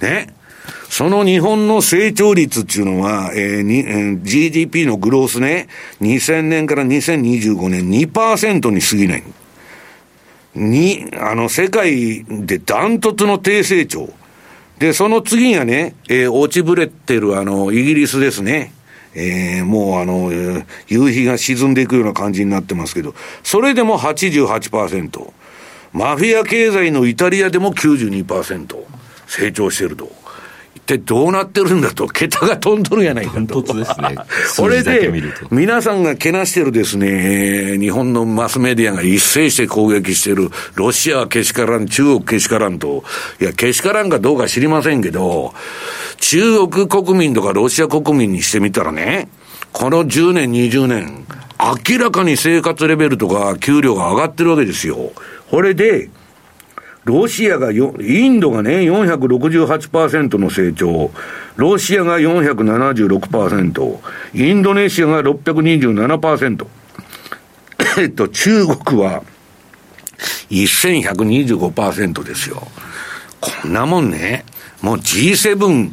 [0.01, 0.33] ね。
[0.89, 5.67] その日本の成長率っていうのは、えーにえー、GDP のグロースね、
[6.01, 9.23] 2000年から2025年2%に過ぎない。
[10.55, 14.09] に、あの、世界でダントツの低成長。
[14.79, 18.73] で、その次がね、えー、落ちぶれてるあの、イギリスですね。
[19.13, 20.31] えー、もうあの、
[20.87, 25.31] 夕日が沈んでいくような感じになってますけど、それでも88%。
[25.93, 28.75] マフィア経済のイタリアでも92%
[29.27, 30.11] 成長してると。
[30.85, 33.63] ってどうなってるんだと、桁が飛んどるやないかと。
[33.63, 34.15] ですね。
[34.55, 35.11] これで、
[35.49, 43.03] 皆さんがけなしてるですね、日本のマスメディアが一斉して攻撃してる、ロシアはけしからん、中国けしからんと、
[43.41, 45.55] いや、けしからんかどうか知りませんけど、
[46.19, 49.27] 中国国民とかロシア国民にしてみたらね、
[49.71, 51.25] この10年、20年、
[51.89, 55.11] 明らかに生活レベルとか給料が上がってるわけですよ。
[55.49, 56.09] これで、
[57.05, 61.11] ロシアがよ、インドがね、468%の成長、
[61.55, 63.99] ロシアが476%、
[64.33, 66.67] インドネシアが627%、
[68.01, 69.23] えっと、中国は
[70.49, 72.67] 1125%ですよ。
[73.39, 74.43] こんなもんね、
[74.81, 75.91] もう G7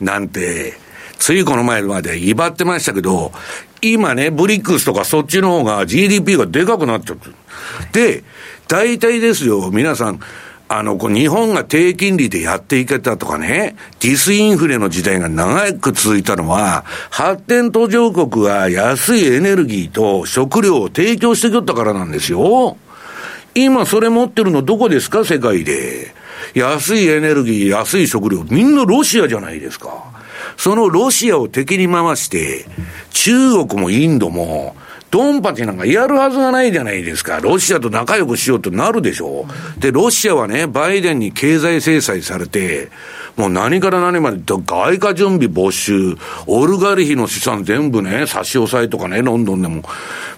[0.00, 0.74] なんて、
[1.18, 3.32] ついこの前まで威張ってましたけど、
[3.80, 7.34] 今ね、ブリックスとかそっちの方が GDP がでかくなっちゃってる。
[7.92, 8.24] で、
[8.68, 10.20] 大体ですよ、皆さん、
[10.68, 22.76] あの、こう日本が低金利でやっていけたとかね、ディスインフレの時代が長く続いたのは、発展途上国が安いエネルギーと食料を提供してきよったからなんですよ。
[23.54, 26.14] 今それ持ってるのどこですか、世界で。
[26.54, 30.04] 安いエネルギー、安い食料、みんなロシアじゃないですか。
[30.56, 32.66] そのロシアを敵に回して、
[33.10, 34.74] 中国もインドも、
[35.10, 37.38] ドンパチなんかやるはずがないじゃないですか。
[37.40, 39.46] ロシアと仲良くしようとなるでしょ
[39.78, 39.80] う。
[39.80, 42.88] で、ロシアはね、バイデンに経済制裁されて、
[43.36, 46.16] もう何から何まで、外貨準備没収、
[46.46, 49.82] オルガリヒの資産全部ね、差し押さえとかね、ロンドンでも、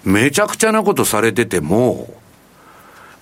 [0.03, 2.07] めちゃくちゃなことされてても、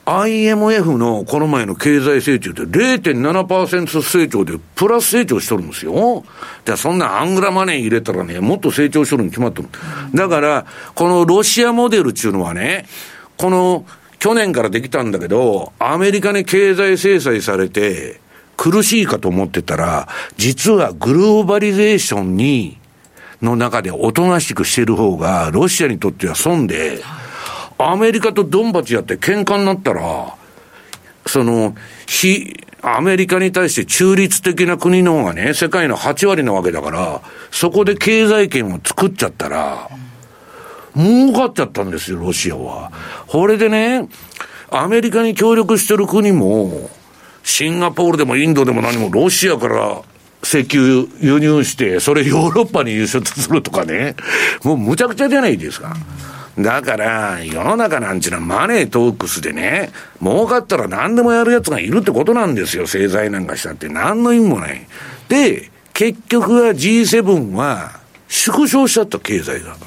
[0.08, 6.24] IMF のこの前の経済成長で0.7%成長でプラス成長しとるんですよ。
[6.64, 9.68] で、そんなアングラマネー入れたらね、もっと成長しとるに決まってる。
[10.16, 10.66] だから、
[10.96, 12.86] このロシアモデルっていうのはね、
[13.36, 13.86] この
[14.20, 18.22] 去年からできたんだけど、アメリカに経済制裁されて
[18.56, 22.78] 苦しいかと思ってたら、実はグローバリゼーションに、
[23.42, 27.04] の中でおとなしくしてる方が、ロシアにとっては損で、
[27.78, 30.36] アメリカとドンバチやって喧嘩になったら、
[31.26, 31.76] その、
[32.08, 39.90] 非、アメリカに対して中立的な国の方がね、世界の8割なわけだから、そこで経済圏を作っちゃったら、
[40.96, 42.92] 儲かっちゃったんですよ、ロシアは。
[43.28, 44.08] これでね、
[44.70, 46.90] アメリカに協力してる国も、
[47.44, 50.02] シンガポールでもインドでも何もロシアから
[50.44, 54.16] 石油輸入して、それヨーロッパに輸出するとかね、
[54.64, 55.96] もうむちゃくちゃじゃないですか。
[56.60, 63.90] だから、世の中なんちゅうのはマネートークスでね、儲かったら何でもやる奴がいるってことなんですよ、製材なんかしたって。
[63.90, 64.88] 何の意味もない。
[65.30, 69.78] で、結局は G7 は縮小しちゃった、経済が。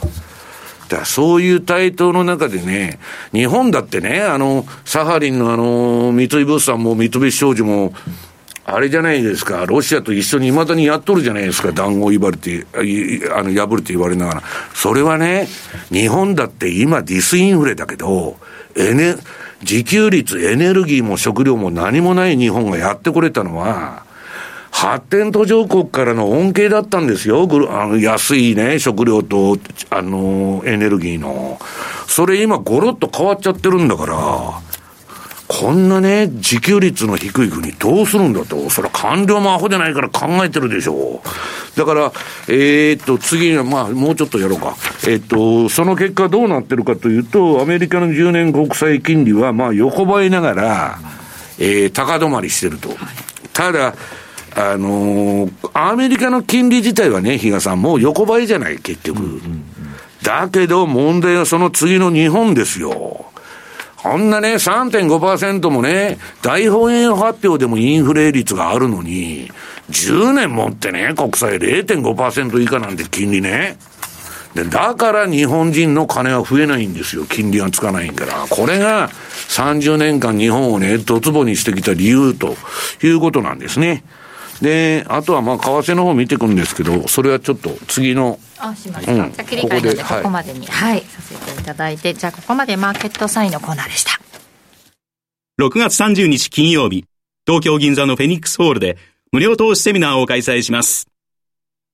[0.88, 3.00] だからそういう対等の中でね、
[3.32, 7.92] 日本だってね、あの、サハリンのあの、三井物産も三菱商事も、
[8.72, 14.42] あれじゃないですか、ロシアと一緒に未だにやっとるじゃないですか、談合言われて、あの、破るって言われながら。
[14.74, 15.48] それはね、
[15.90, 18.36] 日本だって今ディスインフレだけど、
[18.76, 19.16] エネ、
[19.62, 24.04] 自給率、エネルギーも食料も何もない日本がやってこれたのは、
[24.70, 27.48] 発展途上国からの恩恵だったんですよ。
[27.70, 29.58] あの安いね、食料と、
[29.90, 31.58] あの、エネルギーの。
[32.06, 34.16] それ今ゴロッと変わっちゃってるんだから、
[35.52, 38.70] こんなね、自給率の低い国どうするんだと。
[38.70, 41.76] それは官僚もアホじゃないから考えてるでしょう。
[41.76, 42.12] だから、
[42.46, 44.76] えー、っと、次は、まあ、もうちょっとやろうか。
[45.08, 50.98] えー、っと、その結果どうなってるかというと、アメリカの10年国債金利は、まあ、横ばいながら、
[51.58, 52.90] えー、高止まりしてると。
[53.52, 53.96] ただ、
[54.54, 59.40] あのー、アメリカの金利自体はね、比嘉さん、もう横ばいじゃない、結局。
[60.22, 63.26] だけど、問題はその次の日本ですよ。
[64.02, 69.50] こんなね、3.5%もね、大本営発表でもインフレ率があるのに、
[69.90, 73.76] 10年持ってね、国債0.5%以下なんて金利ね。
[74.54, 77.24] で、だから日本人の金は増えないんですよ。
[77.26, 78.46] 金利がつかないから。
[78.48, 79.10] これが
[79.48, 82.56] 30年間日本をね、ドツボにしてきた理由と
[83.02, 84.02] いうことなんですね。
[84.60, 88.38] で、あとはまあ、為替の方見ていくんですけど、それはちょっと次の。
[88.58, 89.12] あ、しました。
[89.14, 94.20] うん、じゃ切り替えので、ここまでに、はい、はい、させていただいて、じゃあここまでマーケットサインのコーナーでした。
[95.60, 97.06] 6月30日金曜日、
[97.46, 98.98] 東京銀座のフェニックスホールで
[99.32, 101.06] 無料投資セミナーを開催します。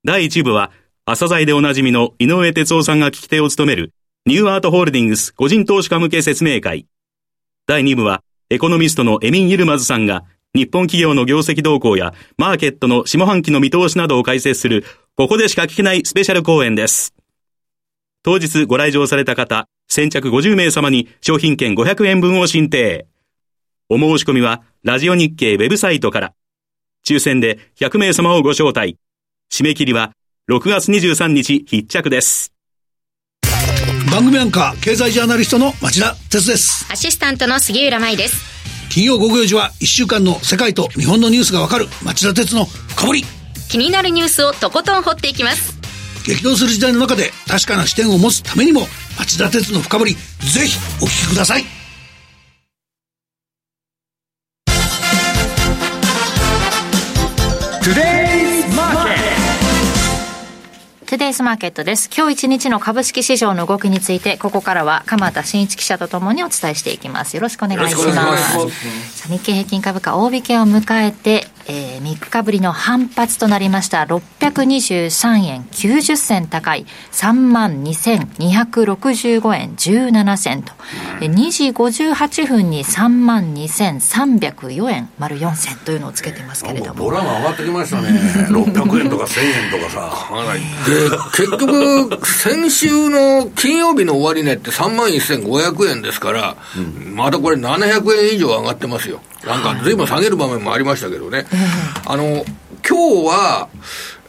[0.04, 0.70] 第1部は、
[1.04, 3.92] 朝鮮でおなじみの井上哲夫さんが聞き手を務める
[4.26, 6.86] ニューアートホールディングス個人投資家向け説明会。
[7.66, 14.84] 第2部は、エコノミストのエミン・ユルマズさんが日本企業の業績動向やマーケットの下半期の見通しなどを解説する、
[15.16, 17.14] ここでしか聞けないスペシャル講演です。
[18.22, 23.06] 当日ご来場された方、先着50名様に商品券500円分を申請。
[23.88, 26.34] お申し込みは、ラジオ日経ウェブサイトから。
[27.06, 28.98] 抽選で100名様をご招待。
[29.52, 30.12] 締め切りは
[30.50, 32.52] 6月23日必着です。
[34.10, 36.86] 番組アンカー、経済ジャーナリストの町田哲です。
[36.90, 38.56] アシスタントの杉浦舞です。
[38.96, 43.24] 金曜午後4時は1週間の世界と日本のニュースがわかる町田鉄の深掘り。
[43.68, 45.78] 気になるニュースをとことん掘っていきます。
[46.24, 48.86] 激動する時代の中で確かな視点を持つためにも
[49.18, 51.64] 町田徹の深掘りぜひお聞きください。
[57.84, 58.25] トゥデイ
[61.06, 62.10] トゥデイズマーケットです。
[62.12, 67.36] 今日一日の株式市場の動きについて、ここからは鎌田新一記者とともにお伝えしていきます。
[67.36, 68.08] よろしくお願いします。
[68.08, 74.04] ます日経平均株価大引けを迎えて、えー、3日ぶりの反発となりました。
[74.04, 80.72] 623円90銭高い、32,265円17銭と、
[81.20, 87.04] 2時58分に32,304円丸4銭というのをつけてますけれども。
[87.04, 88.08] ボラが上がってきましたね。
[88.48, 90.10] 600円とか1000円とかさ。
[90.28, 90.60] かなり。
[91.34, 99.20] 結局、先週の金曜日の終値って3万1500円ですから、うん、またこれ700円以上上がってますよ。
[99.46, 101.46] なんか、ずいぶん下げる場面もありましたけどね。
[102.04, 102.44] あの、
[102.88, 103.68] 今日は、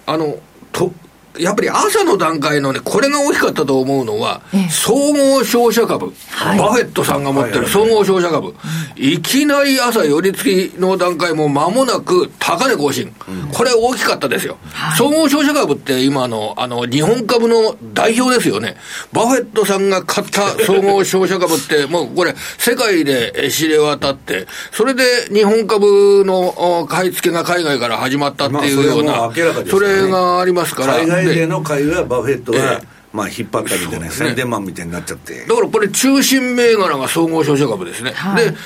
[0.06, 0.38] あの、
[0.72, 0.92] と、
[1.40, 8.56] やっぱり朝の段階のね、これが大きかったと思うのは、総合商社株、はい、バフェットさんが持ってる総合商社株、
[8.96, 13.14] いきなり朝寄り付きの段階も間もなく高値更新、
[13.54, 14.58] これ大きかったですよ。
[14.74, 18.78] はい、総合商社株って今の、あの、日本株の代表ですよね。
[19.14, 29.32] バフェットさんが買った総合商社株って、 もうこれ、世界で知れ渡って、それで日本株の買い付けが海外から始まったっていうような、
[29.70, 30.98] それがありますから。
[31.34, 35.46] での会はバフェットが、えー、まあ、引っ張ったみたいな、ね、宣伝マンみたいになっちゃって。
[35.46, 38.12] だからこれ、中心銘柄が総合商社株ですね。
[38.12, 38.58] はい、で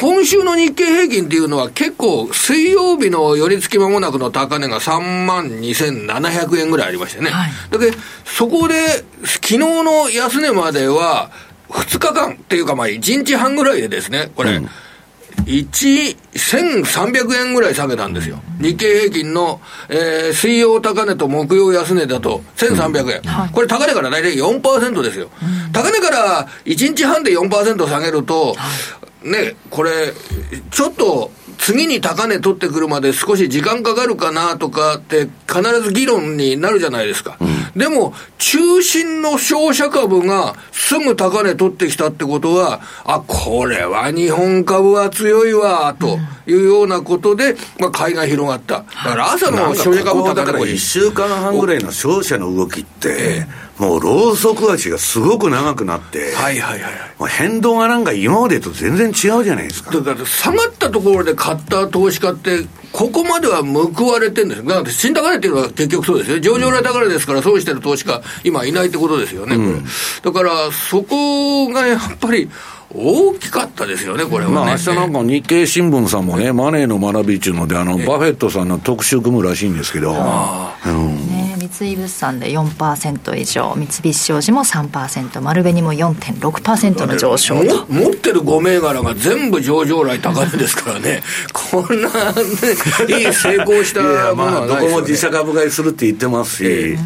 [0.00, 7.30] 今週の日経平均っていうのは結構、水曜日の寄り付き間もなくの高値が3万2700円ぐらいありましてね。
[7.30, 8.74] はい、だけど、そこで、
[9.24, 11.32] 昨日の安値までは、
[11.68, 14.68] 2日間っていうか、まあ、1日半ぐらいでですね、これ、うん
[15.48, 18.40] 1300円ぐらい下げたんですよ。
[18.60, 23.42] 日経平均の、えー、水曜高値と木曜安値だと1300円。
[23.42, 25.30] うんこれ高値から大体4%ですよ。
[25.42, 28.54] うん、高値から1日半で4%下げると、
[29.22, 30.12] ね、これ、
[30.70, 37.36] ちょっと、次に高値取ってくるまで少し時間かかるかなとかって必ず議論になるじゃないですか。
[37.40, 48.78] うん、でも、中心の商社株がすぐ高値取ってきたってことは、あ、これは日本株は強いわ、というようなことで、まあ、買いが広がった。
[48.78, 53.46] だから朝の商社株高値1週間半ぐらいの商社の動きって、
[53.78, 59.92] もうろうそく足がすごく長くなって、はいはいはい、もう変動がなんか今までと全然違うじゃないですか。
[59.92, 62.66] だから下がったところで買った投資家って、
[62.98, 66.40] ここまでは報われてるんですだから新高値っていうのは結局そうですよ。
[66.40, 69.84] 上場来高値ですから損してる投資家、今いないってことですよね、うん、
[70.24, 72.50] だからそこがやっぱり、
[72.92, 74.56] 大きかったですよね、これは、ね。
[74.56, 81.37] まあ、明日なんか日経新聞さんもね、マネーの学びっていうので、あの、バフェットさんの特集組むらしいんですけど、うん、ね
[81.68, 87.86] 三井物産で4%以上三菱商事も3%丸紅も4.6%の上昇と。
[87.88, 91.22] 持ってる5銘柄が全部上場来高値ですからね。
[91.52, 92.12] こんな、ね、
[93.08, 94.02] いい成功した
[94.34, 96.98] ものはないですよ、ね、どこも自社株買いするって言ってますし、え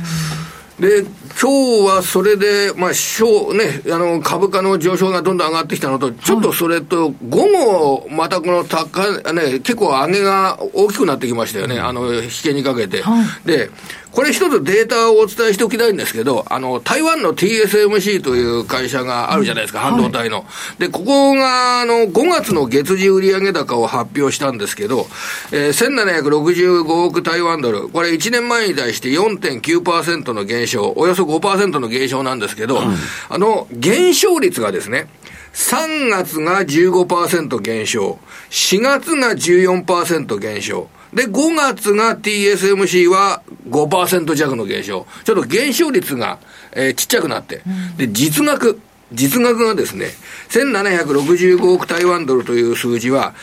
[0.82, 1.02] で
[1.40, 13.02] 今日はそれで、まあ小ね、あの株価の上昇がどんどん上がってきたのと、ちょっとそれと、午後、またこの高、ね、結構上げが大きくなってきましたよね、あの引けにかけて。
[13.02, 13.70] はい、で
[14.12, 20.40] これ一つデータをお伝えしておきたいんですけど、あの、台湾の TSMC という会社があるじゃないですか、半導体の。
[20.40, 20.44] は
[20.76, 25.06] い、で、ここが、あの、5月の月次売上高を発表したんですけど、
[25.50, 27.88] えー、1765億台湾ドル。
[27.88, 32.94] これ1年前に対して4.9%の減少、およそ5%の減少なんですけど、うん、
[33.30, 35.08] あの、減少率がですね、
[35.54, 38.18] 3月が15%減少、
[38.50, 45.06] 4月が14%減少、で、5月が TSMC は5%弱の減少。
[45.24, 46.38] ちょっと減少率が、
[46.72, 47.62] えー、ちっちゃくなって、
[47.96, 48.80] で、実額、
[49.12, 50.06] 実額がですね、
[50.50, 53.34] 1765億台湾ドルという数字は、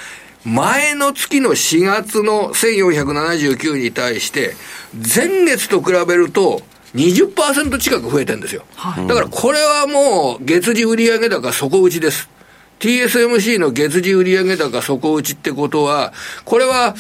[0.46, 4.56] 前の月の4月の1479に対して、
[4.94, 6.62] 前月と比べると、
[6.96, 8.64] 20%近く増えてるんですよ。
[8.76, 12.30] はい、だからこれはもう月次売上高底打ちです。
[12.80, 16.14] TSMC の月次売上高底打ちってことは、
[16.46, 16.96] これは、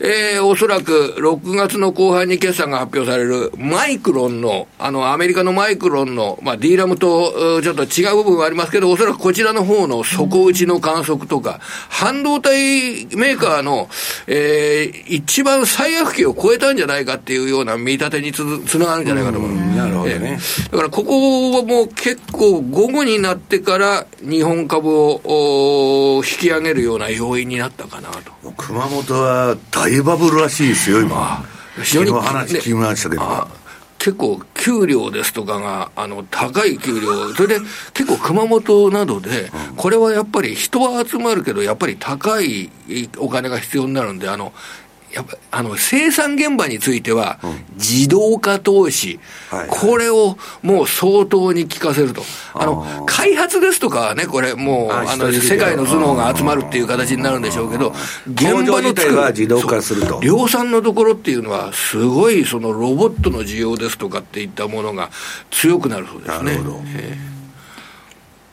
[0.00, 13.88] えー、おそらく6月の後半に決算が発表されるマイクロンの、あの、アメリカのマイクロンの、まあ、ディーラムとちょっと違う部分はありますけど、おそらくこちらの方の底打ちの観測とか、半導体メーカーの、
[14.28, 19.76] えー、一番最悪期を超えたんじゃないかっていうような見立てにつつながるんじゃないかと思う。
[19.76, 20.70] なるほどね、えー。
[20.70, 28.38] だからここはもう結構午後になってから日本株を引き上げるような要因になったかなと。
[28.56, 31.44] 熊本は大バブルらしいですよ、今。
[31.82, 33.48] 非常に話聞きましたけど。
[33.98, 37.60] 結構、給料ですとかが、あの、高い給料、それで
[37.94, 42.70] 結構熊本などで、これはやっぱり人は集まるけど、やっぱり高い
[43.18, 44.52] お金が必要になるんで、あの、
[45.12, 47.38] やっぱあの生産現場については、
[47.76, 49.20] 自動化投資、うん
[49.68, 52.22] これをもう相当に効かせると、
[52.54, 57.94] あの開発ですとかはね、これ、もうあの世界の頭脳が集まるっていう形になるんでしょうけど、
[58.26, 65.10] 現場の作は自動化すると量産のところっていうのは、すごいそのロボットの需要ですとかっていったものが
[65.50, 66.52] 強くなるそうですね。
[66.52, 67.27] なるほど、えー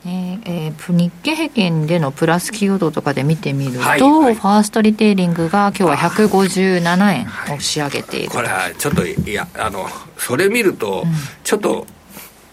[0.06, 9.86] ねえー、日経平均でのプラス寄与度とかで見てみると、はいはい、ファーストリテイリングが今日は157円押し上げている、これはちょっといやあの
[10.16, 11.04] それ見ると、
[11.42, 11.86] ちょっと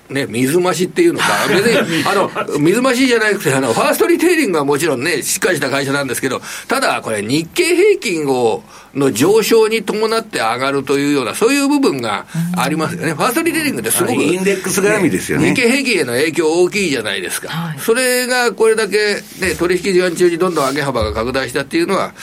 [0.10, 2.30] ね、水増しっていうのか、 別に、あの、
[2.60, 8.64] 水増しじゃなくて、あの、ファーストリテイリングはもちろんね、しっかりした会社なんですけど、ただ、これ、日経平均を、
[8.96, 12.26] の上昇に伴って上がるというような、そういう部分が
[12.56, 13.12] ありますよね。
[13.12, 15.50] うん、ファーストリテイリングってすごく、インデックス絡みですよね。
[15.50, 17.50] 日経平均への影響大きいじゃないですか。
[17.50, 22.14] はい、それがこれだけ、ね、取引時間中にどんどん上げ幅が拡大したっていうのは、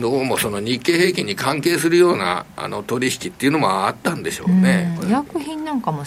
[0.00, 4.98] どうもその日経平均に関係するようなあの取引っていうのもあったんでしょうね。
[5.06, 6.02] 医薬品なんかも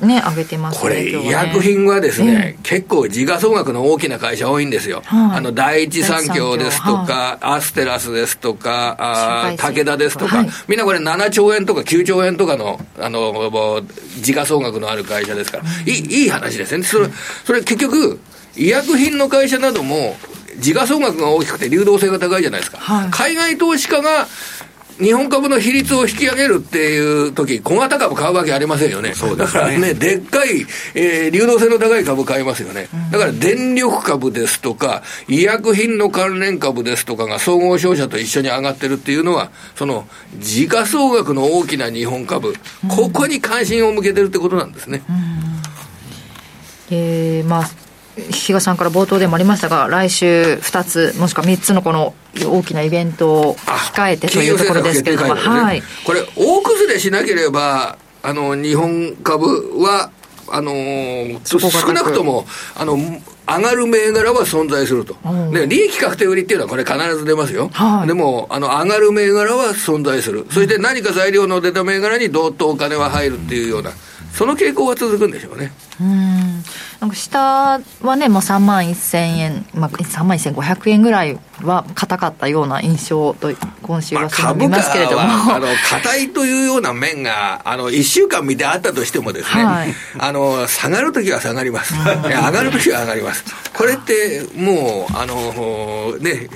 [0.00, 0.80] ね、上げてますね。
[0.82, 5.02] これ、医薬品はですね、結構時価総額の大きな会社多いんですよ。
[5.04, 13.82] はい、あの、第一三共ですとか、アステラスですとか、あ武田ですとか、とか、はい、みんなこれ7兆円とか9兆円とかの、あの、
[14.20, 16.84] 時価総額のある会社ですから、いいいい話ですよね。
[16.84, 17.08] それ、
[17.44, 18.20] それ結局、
[18.56, 20.16] 医薬品の会社なども、
[20.58, 22.78] 時価総額が大きくて流動性が高いじゃないですか。
[22.78, 24.28] はい、海外投資家が
[24.98, 29.14] 日本株の比率を引き上げるっていう時、小型株買うわけありませんよね。
[29.14, 29.60] そうですね。
[29.60, 32.88] だからね、でっかい、えー、流動性の高い株買いますよね。
[33.10, 40.06] だから電力株ですとか、医薬品の関連株ですとかが総合商社と一緒に上がってるっていうのは、その、
[40.38, 42.54] 時価総額の大きな日本株、
[42.88, 45.02] ここに関心を向けてるってことなんですね。
[46.90, 47.83] えー、まあ、
[48.16, 60.10] 比嘉さんから冒頭でもありましたが、来週2つ、もしくは3つのこの大きなイベントを控えてというところですけれども、ね、はい、これ、大崩れしなければ、あの日本株は、
[60.48, 60.72] あの
[61.44, 61.58] 少
[61.92, 62.46] なくとも、
[62.76, 62.96] あの
[63.46, 65.16] 上がる銘柄は存在すると、
[65.52, 73.90] で利益確定売りっていうのは、これ、必ず出ますよ、はい、でもあの上がる銘柄は存在する、そして何か材料の出た銘柄にどっとお金は入るっていうような。
[74.34, 75.72] その傾向は続くんでしょうね。
[76.00, 76.64] うん
[77.04, 83.52] なんか下はね、もう3万1000円、まあ、3万1500円ぐらいは硬かったような印象と
[83.82, 91.94] 今週はそう見ますけれども、まあ、硬いというような面があの1週間見てあったとしてもですね、はい、あの下がるときは下がります。
[92.24, 93.44] 上がるときは上がります。
[93.74, 96.48] これってもうあのね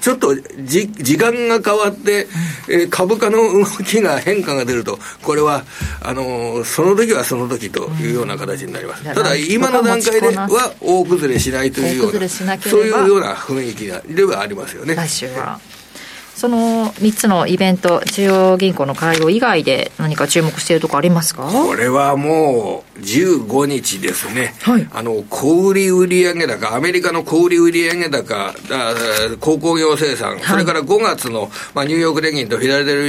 [0.00, 2.28] ちょっとじ時間が変わって、
[2.68, 5.64] え株価の動きが変化が出るとこれは
[6.02, 12.28] あのその時はその時というような形になります、ただ今の段階では大崩れしないというような
[12.60, 14.94] そういうような雰囲気ではありますよね。
[14.94, 15.60] 来週は
[16.34, 21.44] その3つのイベント、中央銀行の会合以外で何か注目しているところありますか？
[21.44, 28.54] これはもう15日ですね、はい、あの小売売上高、アメリカの小売売上高、
[29.40, 33.06] 鉱工業生産、はい、それから5月の、まあ、ニューヨーク連銀とフィラデルフ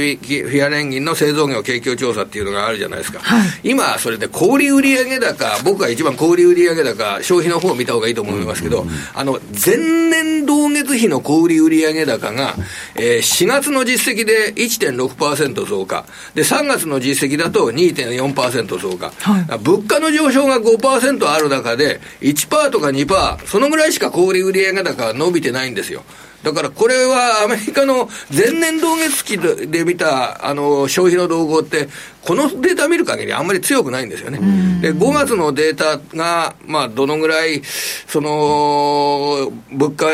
[0.56, 12.54] ィア連銀の製造業景況調査っていうのがあるじゃないですか、はい、今、それで小売売上高、僕は一番小売売上高、消費の方を見た方がいいと思いますけど、うんうんうん、あの前年同月比の小売売上高が、
[12.94, 16.04] えー4月の実績で1.6%増加。
[16.34, 19.12] で、3月の実績だと2.4%増加。
[19.18, 26.04] はい、物価の上昇が5%ある中で、1%とか2%、そのぐらいしか小売売上高は伸びてないんですよ。
[26.44, 31.88] だからこれはアメリカの前年同月期で見たあの消費の動向って、
[32.26, 34.38] このデータ見る限りあんまり強くないんですよね。
[34.80, 37.62] で、5月のデータが、まあ、どのぐらい、
[38.06, 40.06] その、物価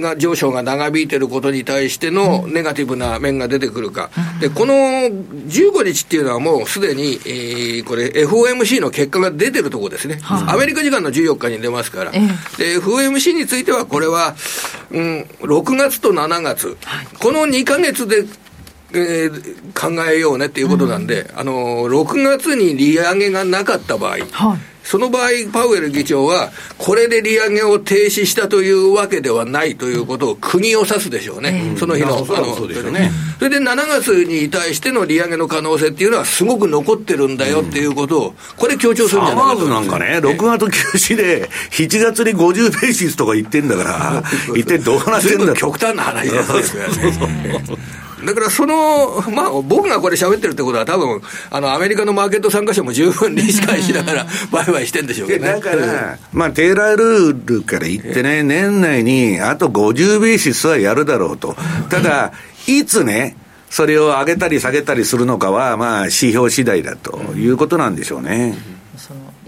[0.00, 4.10] が上昇が長引いてることに対してのネガティブな面が出てくるか。
[4.40, 10.18] で、この15日っていうのはもうすでに、えー、これ FOMC の結果が出てるところですね。
[10.22, 12.10] アメリカ時間の14日に出ますから。
[12.10, 12.18] で、
[12.78, 14.34] FOMC についてはこれは、
[14.90, 16.76] うん、6月と7月、
[17.18, 18.24] この2か月で
[18.92, 21.52] えー、考えようねっていうことなんで、うん、あの
[21.86, 24.58] 6月に利上げがなかった場合、はい、
[24.90, 32.26] その場合、パウエル議長は、これで利上げを停止したというわけではないということを釘を刺すでしょうね、うん、その日の、あの
[32.56, 39.68] そね、それで7月に対しての利上げの可能性っていうのは、すごく残ってるんだよっていうことを、これ、強調するんじゃないかと。
[39.68, 44.24] なんかね、6月休止で、7月に50ベーシスとか言ってんだから、
[44.56, 45.54] 一体どうなってんだ。
[45.54, 46.82] 極端な話ですよ
[47.28, 47.64] ね。
[48.24, 55.52] だからその、 まあ、僕がこれ喋ってるってことは、多分あのアメリカのマーケット参加者も十分理解しながら、売買してんでしょうけどね。
[55.52, 61.56] だから、まあ、テーラールールから言ってね、年内にあと50ベーシスはやるだろうと。
[61.88, 62.32] ただ、
[62.66, 63.36] いつね、
[63.70, 68.58] それを上げたり下げたりするのかは、まあ、指標次第だということなんでしょうね。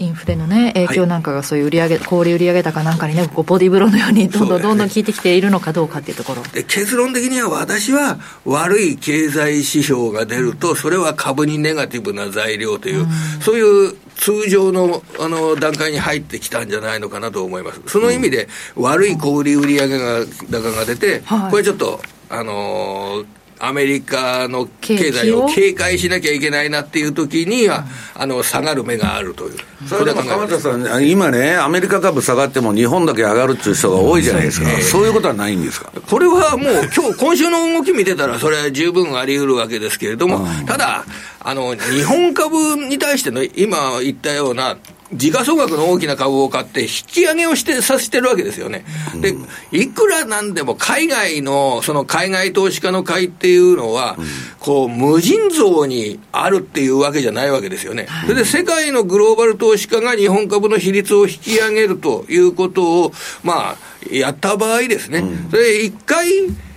[0.03, 6.43] インフレのね、影響なんかがそういう売上、小売売上高なんかにね、こうボディーブローのようにどんどんどんどん効いてきているのかどうかっていうところ。
[6.43, 13.07] で結論的には私は悪い経済指標が出ると、それは株にネガティブな材料という、うん、
[13.41, 17.81] そういう通常のあの段階に入ってきたんじゃないのかなと思います。
[17.87, 21.99] その意味で、悪い小売売上高が出て、これちょっと、
[22.29, 23.25] あのー
[23.65, 29.57] アメリカの経済を警戒しなきゃいけないなっていう時には、あの下がる目があるという、
[29.87, 35.91] それでも鎌田さん、今ね、アメリカ株下がっても日本だけ上がるっていう人が多いじゃないですか、そういうことはないんですか？
[36.09, 41.05] これはもう、今日今週の動き見てたら、それは十分あり得るわけですけれども、ただ、
[41.39, 44.77] あの日本株に対しての今言ったような
[45.15, 48.85] 時価総額の大きな株を買って引き上げをしてさせてるわけですよね。
[49.21, 49.35] で、
[49.71, 54.17] いくらなんでも海外の、その海外投資家の買いっていうのは、
[54.59, 58.07] こう、無尽蔵にあるっていうわけじゃないわけですよね。
[58.23, 63.77] それで世界のグローバル投資家が日本株の比率を引き上げるということを、まあ、
[64.11, 65.23] やった場合ですね。
[65.49, 66.27] それ一回、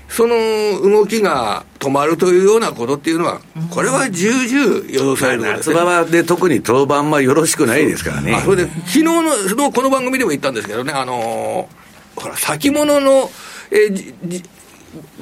[0.09, 0.37] その
[0.83, 3.41] 動きが止まるというようなことっていうのは、
[3.71, 8.41] これは重々予想される、ね、夏場で特に当番はよろしくないですからね。
[8.45, 13.31] それで、昨日のそのこの番組でも言ったんですけどね、あのー、ほら、先物の、
[13.71, 14.45] えー、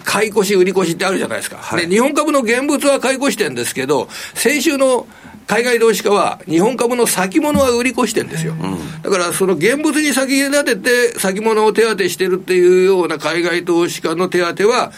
[0.05, 1.57] 買い越し、売り越しってあるじゃないですか。
[1.57, 5.07] はい、で、日本株の現物は買い越してるんですけど、先週の
[5.47, 8.55] 海外投資家は日本株の先物は売り越してるんですよ。
[8.55, 14.93] うん、だからその現物に先立てて先物を手当てしてるっていうような海外投資家の手当ては、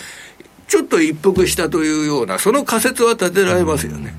[0.69, 4.15] ちょっと一服したというような、その仮説は立てられますよね。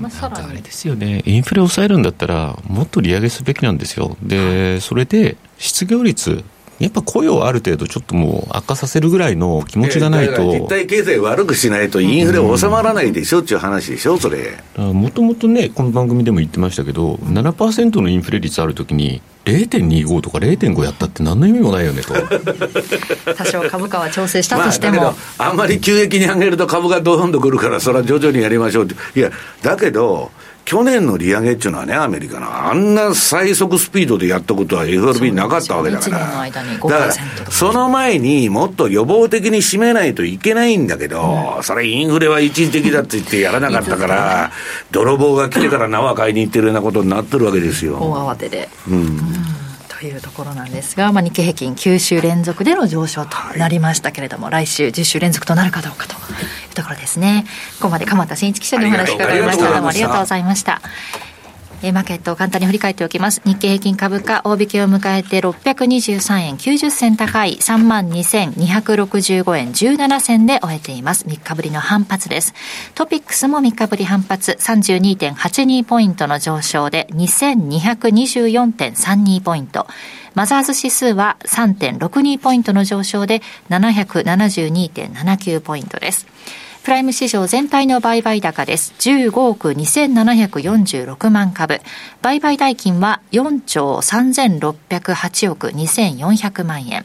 [0.00, 4.16] なんかあれですよね、インフレを抑えるんだったら、もっと利上げすべきなんですよ。
[4.22, 6.44] で、それで失業率
[6.78, 14.58] やっぱ雇用をある程度、ちょっともう悪化させるぐらいの気持ちがないと、実体経済悪くしないと、インフレ収まらないでしょっていう話でしょ、それ。
[14.76, 22.14] もともとね、この番組でも言ってましたけど、7%のインフレ率あるときに、0.25とか0.5やったって何の意味もないよねと。
[23.34, 28.94] 多少株価は調整したとしても、まあ、あんまり急激に上げると株がどんどんくるからそれは徐々にやりましょうって。
[29.18, 29.30] いや
[29.62, 30.30] だけど
[30.68, 36.18] 去年の利上げっていうのはね、アメリカの、あんな最速スピードでやったことは FRB なかったわけだから。
[36.18, 44.52] 1年の間に5%だから、その前にもっと予防的に締めないといけないんだけど、うん、それインフレは一時的だって言ってやらなかったから、
[44.90, 47.94] 泥棒が来てから縄買いに行ってるようなことになってるわけですよ。
[47.94, 48.68] 大慌てで。
[48.88, 49.57] うん、うん
[49.98, 56.16] というところなんですが、まあ、日経平均9週連続での上昇となりましたけれども、はい、来週10週連続となるかどうかとい
[56.70, 57.44] うところですね。
[57.80, 59.64] ここまで鎌田新一記者にお話伺いました。
[59.72, 60.80] どうもありがとうございました。
[61.82, 63.40] えマーケットを簡単に振り返っておきます。
[63.44, 71.24] 日経平均株価、大引けを迎えて623円90銭高い32,265円17銭で終えています。
[71.26, 72.54] 3日ぶりの反発です。
[72.94, 79.86] トピックスも3日ぶり反発32.82ポイントの上昇で2224.32ポイント。
[80.34, 86.26] マザーズ指数は3.62ポイントの上昇で772.79ポイントです。
[86.88, 88.94] プライム市場全体の売買高です。
[88.98, 91.82] 15億2746万株。
[92.22, 97.04] 売買代金は4兆3608億2400万円。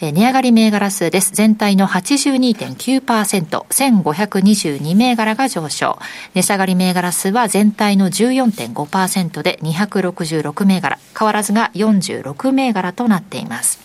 [0.00, 1.32] 値上がり銘柄数です。
[1.34, 5.98] 全体の82.9%、1522銘柄が上昇。
[6.32, 10.98] 値下がり銘柄数は全体の14.5%で266銘柄。
[11.18, 13.80] 変わらずが46銘柄となっています。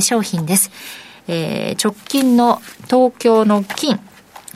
[0.00, 0.70] 商品です。
[1.26, 3.98] えー、直近の東京の金、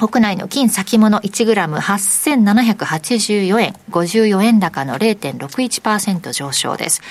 [0.03, 7.03] 国内の金先物 1g8784 円、54円高の0.61%上昇です。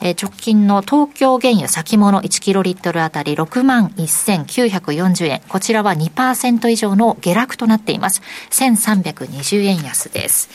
[0.00, 5.40] えー、直近の東京原油先物 1kl あたり6万1940円。
[5.48, 8.20] こちらは2%以上の下落となっています。
[8.50, 10.50] 1320円安です。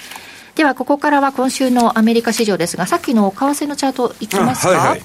[0.55, 4.69] ではここからは今週のアメリカ市場ですがさっきの為替のチャートいきますか？
[4.69, 4.99] はい、はい、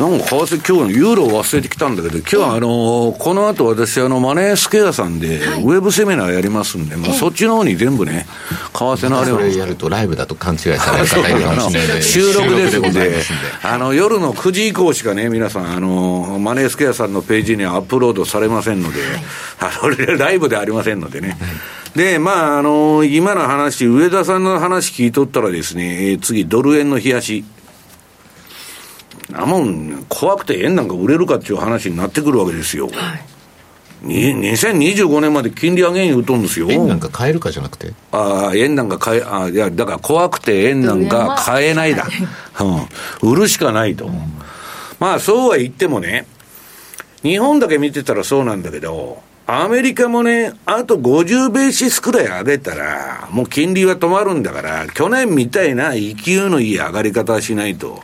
[0.00, 8.26] なんか為替今日のユーロを忘れてきたんだけど今日はあのこの後私あのマネースケアさんでウェブセミナーやりますんで、まあ、そっちの方に全部ね
[8.72, 13.14] 為替のあれをそれやるとライブだと勘違いされる方いるかもしれない収録ですので
[13.62, 19.20] あの夜の9時以降しかね皆さんあのマネースケアさんのページにはアップロードされませんので、はい、
[19.60, 21.38] あのライブでありませんのでね、はい
[21.98, 27.44] で、まあ、あのー、今の話、上田さんの話聞いとったらですね、えー、次、ドル円の冷やし。
[29.28, 32.86] なもん、怖くて円なんか売れるかっていう話になってくるわけですよ。
[32.86, 32.94] はい
[34.04, 36.70] 2025年まで金利上げん言うとんですよ。
[36.70, 37.94] 円なんか買えるかじゃなくて？
[38.12, 42.06] ああ、円なんか買え、あいや、だから怖くて円なんか買えないだ。
[43.22, 43.32] うん。
[43.32, 44.06] 売るしかないと。
[44.06, 44.12] うん、
[45.00, 46.26] まあ、そうは言ってもね、
[47.24, 49.20] 日本だけ見てたらそうなんだけど、
[49.50, 56.12] アメリカもね、あと50ベーシスくらい上げたら、もう金利は止まるんだから、去年みたいな勢い
[56.50, 58.02] のいい上がり方はしないと。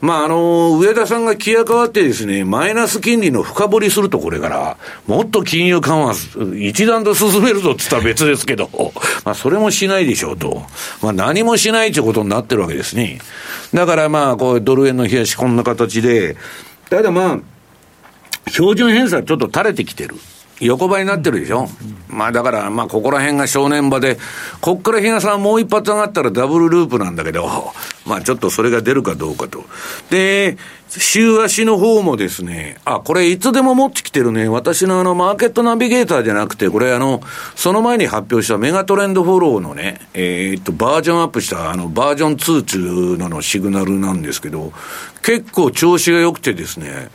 [0.00, 6.14] まあ、あの、上田さんが気が変わってですね、マイナス金利の深掘りするとこれから、もっと金融緩和、
[6.58, 8.68] 一段と進めるぞって言ったら別ですけど、
[9.24, 10.64] まあ、それもしないでしょうと。
[11.02, 13.20] まあ、何もしないということになってるわけですね。
[13.72, 16.34] だからまあ、こう、ドル円の冷やしこんな形で、
[16.88, 20.16] ただまあ、標準偏差ちょっと垂れてきてる。
[20.60, 21.68] 横ばいになってるでしょ。
[22.08, 24.18] まあだから、まあここら辺が正念場で、
[24.60, 27.48] こっから日嘉さんもう一発上がったらダブルループなんだけど、
[28.06, 29.64] まあちょっとそれが出るかどうかと。
[30.10, 30.58] で、
[30.88, 37.22] 週足の方もですね、あ、これいつでも持ってきてるね、私のあのマーケットナビゲーターじゃなくて、これあの、
[37.54, 44.72] その前に発表したメガトレンドフォローのね、えー、っと、バージョンアップしたあの、バージョン2中ののシグナルなんですけど、
[45.22, 47.08] 結構調子が良くてですね、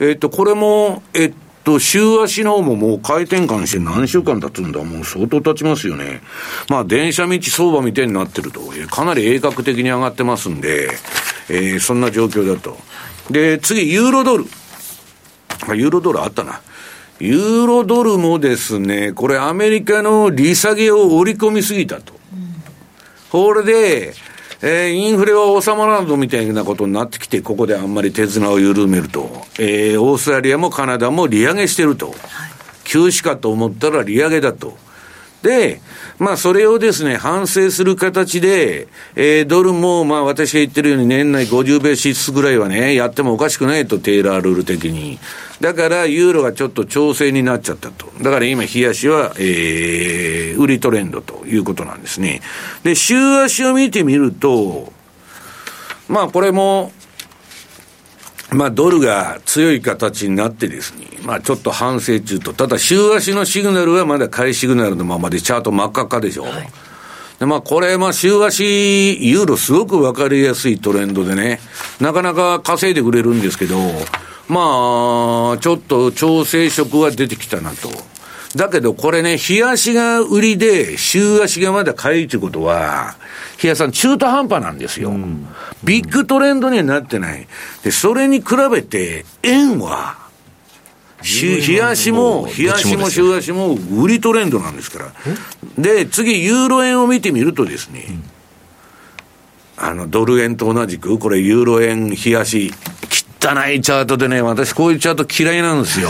[0.00, 1.32] え、っと、これも、えっ
[1.64, 6.20] と、週足の方ももう回転換して何週間経つんだもう相当経ちますよね。
[6.68, 8.60] まあ、電車道相場みたいになってると、
[8.90, 10.90] かなり鋭角的に上がってますんで、
[11.48, 12.78] えー、そんな状況だと。
[13.30, 14.44] で、次、ユーロドル。
[15.74, 16.60] ユーロドルあったな。
[17.18, 22.12] ユーロドルもですね、これアメリカの利下げを織り込みすぎたと。
[23.30, 24.14] これで、
[24.66, 32.16] えー、インフレは収まらんぞみたいなことになってきて、ここであんまり手綱を緩めると、えー、オーストラリアもカナダも利上げしてると、はい、
[32.84, 34.78] 休止かと思ったら利上げだと。
[35.42, 35.82] で、
[36.18, 45.18] まあ、それをですね、反省する形で、えー、ドルも、まあ、私が言ってるように年内50ベーシスぐらいはね、やってもおかしくないと、テイラールール的に。
[45.60, 48.06] だから、ユーロがちょっと調整になっちゃったと。
[48.20, 52.42] だから今、冷やしは、えー、売りトレンドということなんですね。
[52.82, 54.92] で、週足を見てみると、
[56.08, 56.92] まあ、これも、
[58.50, 66.44] まあ、ドルが強い形になってですね、まあ、ちょっと反省中と、ただ、週足のシグナルはまだ買いシグナルのままで、チャート真っ赤っかでしょ。
[66.44, 66.68] はい、
[67.38, 71.60] で、まあ、これ、まあ、週足、ユーロすごくわかりやすいトレンドでね、
[72.00, 73.76] なかなか稼いでくれるんですけど、
[74.48, 77.90] まあ、ちょっと調整色は出てきたなと。
[78.56, 83.16] だけどこれね、日足が売りで、週足がまだ買いということは、
[83.58, 85.12] 日足さん中途半端なんですよ。
[85.82, 87.48] ビッグトレンドにはなってない。
[87.82, 90.18] で、それに比べて、円は、
[91.22, 95.12] 日足も、日足も週足も売りトレンドなんですから。
[95.78, 98.06] で、次、ユーロ円を見てみるとですね、
[99.76, 102.72] あの、ドル円と同じく、これユーロ円、日足、
[103.44, 106.08] 汚いチャートでね、私こういうチャート嫌いなんですよ。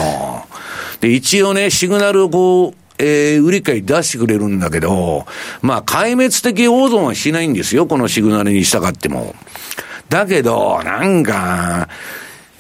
[1.01, 5.27] で、一応ね、シグナルをこう、えー、売り買い出してくれるんだけど、
[5.61, 9.35] まあ、壊滅的大損はしないんですよ、このシグナルに従っても。
[10.09, 11.89] だけど、なんか、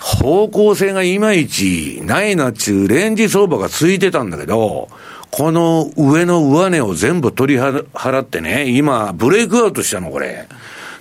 [0.00, 4.88] 方向性がいまいちないなっちゅうレンジ相場がついてたんだけど、
[5.30, 10.46] この上の上値を全部取り払ってね、今、ブレイクアウトしたの、これ。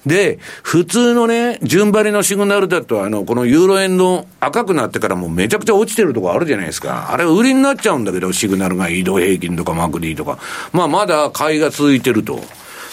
[0.05, 7.11] で、普通のね、順張りのシグナルだと、あの、このユーロ円の赤くなってからもうめちゃくちゃ落ちてるとこあるじゃないですか。
[7.11, 10.39] あれ売りになっちゃうんだけど、シグナルが移動平均とかマクディとか。
[10.73, 12.41] まあ、まだ買いが続いてると。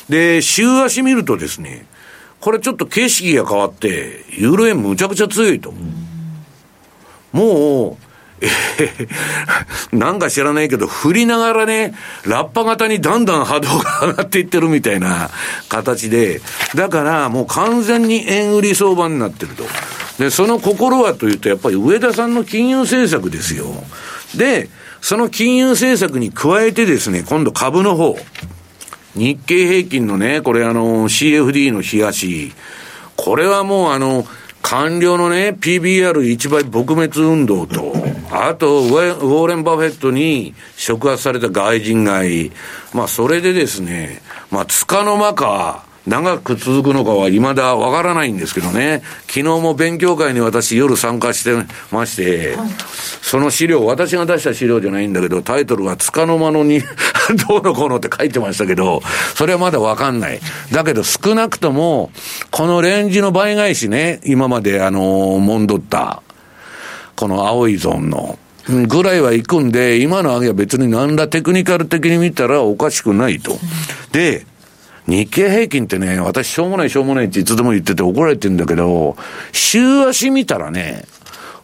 [0.09, 1.87] で、週足見るとですね、
[2.41, 5.75] これちょっと景色が変わって、ユーロ円むちゃくちゃ強いと。
[7.33, 8.10] もう、
[9.93, 11.95] なんか知らないけど、振りながらね、
[12.27, 15.31] ラッパ型にだんだん波動が上がっていってるみたいな
[15.69, 16.41] 形で、
[16.75, 19.67] だからもう完全に円売り相場になってると。
[20.19, 23.85] で、その心はというと、やっぱり上田さんの金融政策ですよ。
[24.35, 24.69] で、
[25.01, 28.19] その金融政策に加えてですね、今度株の方。
[29.17, 32.53] 日経平均のね、これあの、CFD の日足。
[33.17, 34.27] これはもうあの、
[34.63, 37.95] 官僚のね、PBR 一倍撲滅運動と、
[38.31, 42.53] あと、ウォーレン・バフェットに触発された外人買い。
[42.95, 52.57] まあ、それでですね、まあ、つかの間か、長く続くのかは未だわからないんですけどね、昨日も勉強会に私夜参加してまして、
[53.21, 56.81] その資料、私が出した資料じゃないんだけど、タイトルがつかの間のに
[57.49, 59.03] どうのこうのって書いてましたけど、
[59.35, 60.41] それはまだわかんない。
[60.73, 62.11] だけど少なくとも、
[62.51, 66.23] このレンジの倍返しね、今まであの、もんどった、
[67.15, 68.39] この青いゾーンの、
[68.69, 73.59] ぐらいは行くんで、今の上げは別に何らテクニカル的に見たらおかしくないと。
[74.13, 74.47] で、
[75.07, 79.17] 日経平均ってね、私しょうもないしょうもないっていつでも言ってて怒られてるんだけど、
[79.53, 81.05] 週足見たらね、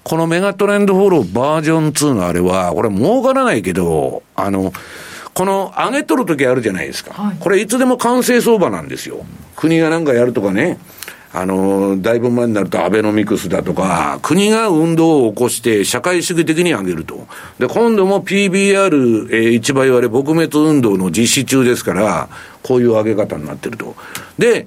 [0.03, 4.73] このメガトレンドフォローバージョン2のあれは、これ儲からないけど、あの、
[5.35, 7.37] この上げ取るときあるじゃないですか、はい。
[7.39, 9.27] これいつでも完成相場なんですよ。
[9.57, 10.79] 国がなんかやるとかね。
[11.39, 17.27] あの、だいぶ前になるとアベノミクスだとか、国が運動を起こして社会主義的に上げると。
[17.59, 22.31] で、今度も PBR、えー、1倍割れ撲滅運動の実施中ですから、
[22.63, 23.95] こういう上げ方になってると。
[24.39, 24.67] で、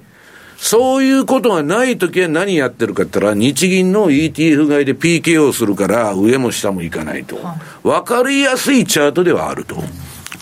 [0.58, 7.38] そういうことがないときは何やってるかって言ったら、日銀の ETF 買いで PKO するから、上も下もいかないと。
[7.82, 9.82] わかりやすいチャートではあると。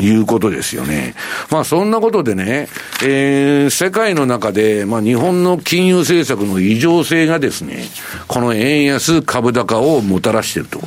[0.01, 1.15] いうことですよね。
[1.51, 2.69] まあそんなことでね、
[3.05, 7.85] えー、世界の中で、まあ日本の金融政策の異常性がですね、
[8.27, 10.81] この円安株高をもたらしていると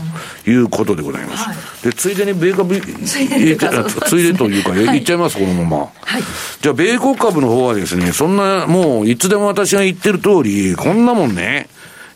[0.50, 1.44] いうことでございます。
[1.44, 5.78] はい、で、ついでに米株、ついでついでというか、はい、言っちゃいます、このまま。
[5.78, 6.24] はい。
[6.62, 11.68] じゃあ、米国株の方はですね、そんな、もう、いつでも私が言ってる通り、こんなもんね、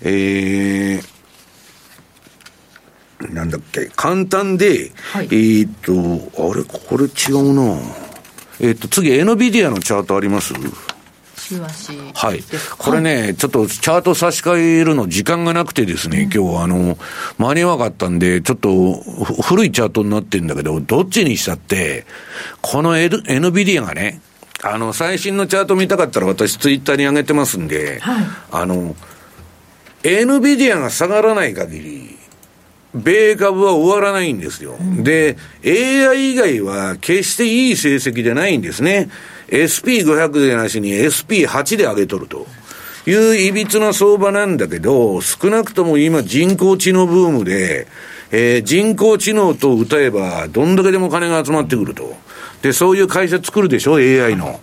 [0.02, 1.15] えー、
[3.32, 7.80] なんだっけ、簡単で、はい、えっと、あれ、これ違うな。
[8.60, 10.54] えっと、次、NVIDIA のチャートあります？
[12.14, 12.44] はい。
[12.78, 16.98] これね、はい、ちょっとチャート差し替えるの時間がなくてですね、うん、今日あの、
[17.38, 18.96] 間に合わなかったんで、ちょっと
[19.44, 22.06] 古いチャートになってるんだけど、どっちにしたって、
[22.62, 24.22] この、N、NVIDIA がね、
[24.64, 28.96] あの、最新のチャート見たかったら私ツイッターに上げてますんで、はい、あの、
[30.02, 32.18] NVIDIA が下がらない限り、
[32.96, 34.76] 米株は終わらないんですよ。
[34.80, 39.10] うん、で、AI 以外は決していい成績でないんですね。
[39.48, 42.48] SP500 でなしに SP8 で上げとると。
[43.08, 47.88] いういびつな相場なんだけど、少なくとも今人工知能ブームで、
[48.32, 52.16] えー、人工知能と歌えば、どんだけでも金が集まってくると。
[52.64, 54.60] で、そういう会社作るでしょ ?AI の。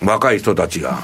[0.00, 1.02] 若い人たちが。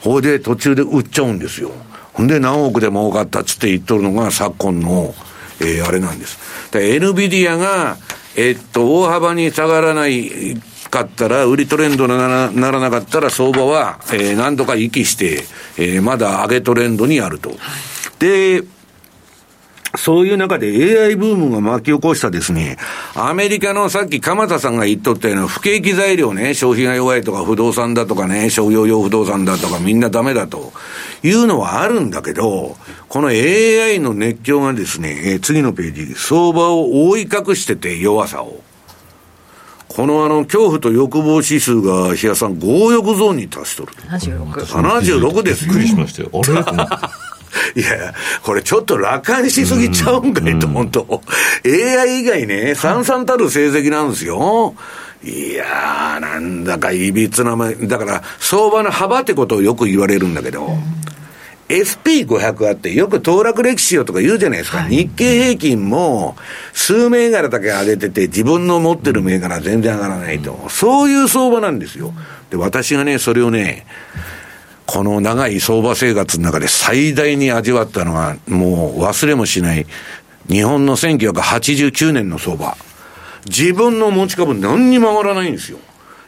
[0.00, 1.70] ほいで途中で売っちゃうんですよ。
[2.12, 5.14] ほんで何億で儲かったっつって言っとるのが昨今の
[5.60, 6.38] えー、あれなんです。
[6.72, 7.96] で、NVIDIA が、
[8.36, 15.44] えー、っと、大幅に下がらないかったら、売りトレンドにならならなかったら、相場は、えー、何度か息して、
[15.76, 17.56] えー、まだ上げトレンドにあると。
[18.18, 18.62] で、
[19.96, 20.66] そういう中で
[21.06, 22.76] AI ブームが巻き起こしたですね、
[23.14, 30.72] アメリカのさっき鎌田さんが言っとったような不景気材料ね、消費が弱いとか不動産だとかね、商業用不動産だとかみんなダメだと
[31.22, 32.76] いうのはあるんだけど、
[33.08, 38.60] この AI の熱狂がですね、え次のページ、相場を覆い隠してて弱さを。
[39.88, 43.92] このあの、恐怖と欲望指数が、日野さん、強欲ゾーンに達しとる。
[44.10, 45.72] 76 76ですよ。
[45.72, 46.30] びっくりしましたよ。
[46.32, 46.36] あ
[47.10, 47.18] れ？
[47.74, 51.22] いや、これちょっと楽観しすぎちゃうんかいと、本当
[51.64, 54.74] AI 以外ね、さんさんたる成績なんですよ。
[55.22, 60.78] いやー、なんだかいびつなま、だから、相場の幅ってことをよく言われるんだけど、
[61.68, 64.84] SP500 あって、よく騰落歴史よとか言うじゃないですか。
[64.84, 66.36] 日経平均も、
[66.72, 70.66] 数銘柄だけ上げてて、自分の持ってる銘柄全然上がらないと。
[70.70, 72.14] そういう相場なんですよ。
[72.50, 73.86] で、私がね、それをね、
[74.88, 79.86] この長い相場生活の中で最大に味わったのが、もう忘れもしない、
[80.48, 82.74] 日本の1989年の相場。
[83.44, 85.78] 自分の持ち株何にも上がらないんですよ。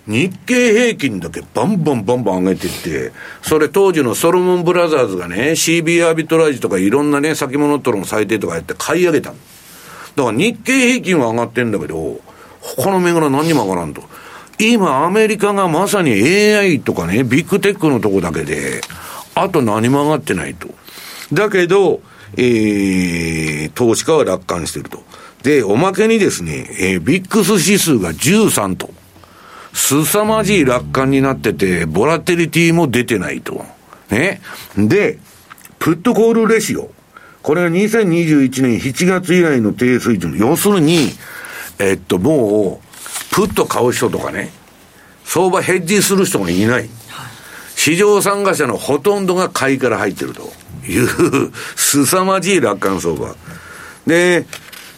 [0.07, 9.37] 日経平均だけバンバンバンバン上げてって、それ当時のソロモンブラザーズがね、CB アービトラージとかいろんなね、先物取りの最低とかやって買い上げたの。
[10.17, 12.21] だから日経平均は上がってんだけど、
[12.61, 14.03] 他の銘柄何にも上がらんと。
[14.61, 18.83] 今アメリカがまさに AI とかね、ビッグテックのとこだけで、
[19.35, 20.69] あと何も上がってないと。
[21.33, 22.03] だけど、
[22.37, 25.03] えー、投資家は楽観してると。
[25.43, 28.91] で、おまけにですね、えー、ビックス指数が13と。
[29.73, 33.65] 凄まじい楽観になってて、ボラテリティも出てないと。
[34.11, 34.41] ね。
[34.77, 35.19] で、
[35.79, 36.91] プットコールレシオ。
[37.43, 40.37] これが2021年7月以来の低水準。
[40.37, 41.09] 要するに、
[41.79, 42.90] えっと、もう、
[43.31, 44.51] プット買う人とかね、
[45.25, 46.89] 相場ヘッジする人がいない。
[47.77, 50.53] 市場参加者のほとんどが買いから入ってると
[50.87, 53.35] いう、凄まじい楽観相場。
[54.07, 54.45] で、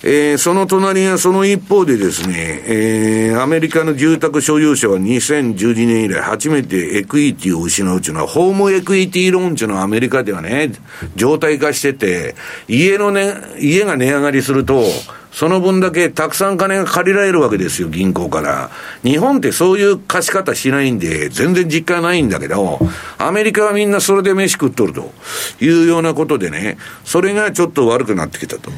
[0.05, 10.73] えー、その隣がその一方でですね、えー、アメリカの住宅所有者は2012年以来初めてエクイティを失うというのは、ホームエクイティローンというのはアメリカではね、
[11.15, 12.35] 状態化してて、
[12.67, 14.83] 家のね、家が値上がりすると、
[15.31, 18.71] その分だけたくさん金が借りられるわけですよ、銀行から。
[19.05, 22.81] 日本ってそういう貸し方しないんで、全然実感ないんだけど、
[23.19, 25.13] アメリカはみんなそれで飯食っとると
[25.61, 28.73] いうようなことでね、それがちょっと悪くなってきたと。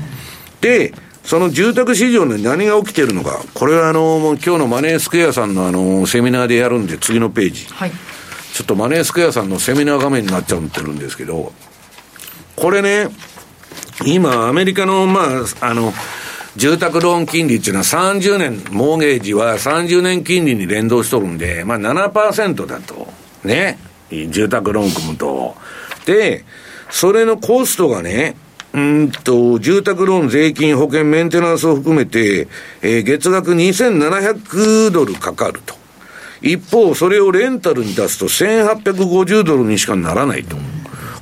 [0.60, 0.92] で、
[1.24, 7.66] その住宅市場で何が起きてるのか、これはあの、もう今日のマネースクエアさんのあの、セミナーでやるんで、次のページ。
[7.70, 7.90] はい。
[8.52, 11.52] ちょっとマネースクエアさんのセミナー画面になっちゃってるんですけど、
[12.56, 13.08] これね、
[14.04, 15.94] 今、アメリカの、まあ、あの、
[16.56, 23.08] 住宅ローン金利っていうのは30年、モーゲージは30年金利に連動しとるんで、まあ7%だと。
[23.44, 23.78] ね。
[24.10, 25.56] 住宅ローン組むと。
[26.04, 26.44] で、
[26.90, 28.36] それのコストがね、
[28.74, 32.48] うんと、住宅ローン、税金、保険、メンテナンスを含めて、
[32.82, 35.76] えー、月額2700ドルかかると。
[36.42, 40.56] 一方、それをレンタルに出すと1850ドルにしかならないと。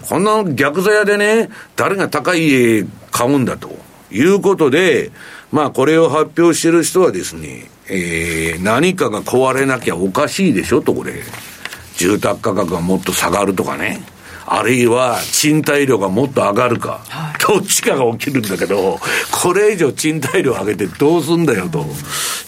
[0.09, 3.71] こんな逆座屋でね、誰が高い家買うんだと
[4.11, 5.13] いうことで、
[5.53, 11.23] まあこれを発表してる人はですね、えー、何かが壊れなきゃおかしいでしょと、これ。
[11.97, 14.03] 住宅価格がもっと下がるとかね。
[14.47, 18.99] あるいは賃貸料がもっと上がるか、はい、どっちかが起きるんだけど、
[19.31, 21.85] これ以上賃貸料上げてどうすんだよと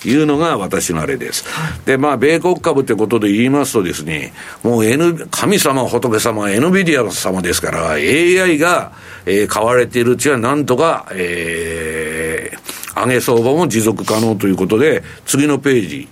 [0.09, 1.45] いうのが私のあれです。
[1.85, 4.33] で、まあ、米国株ってことで言いますとですね、
[4.63, 8.93] もう、N、神様、仏様、NVIDIA 様ですから、AI が、
[9.27, 16.09] えー、買われているうちはなんとか、えー、上げ相場も持続可能ということで、次のページ。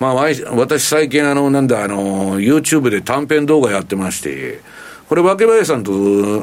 [0.00, 4.60] まあ、私最近あの、なんだ、あの、YouTube で短編動画やってまして、
[5.12, 5.92] これ、若林さんと、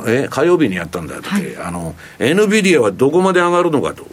[0.06, 4.06] え、火曜日にやったんだって、はい、あの、NVIDIA はどこまで上がるのかと。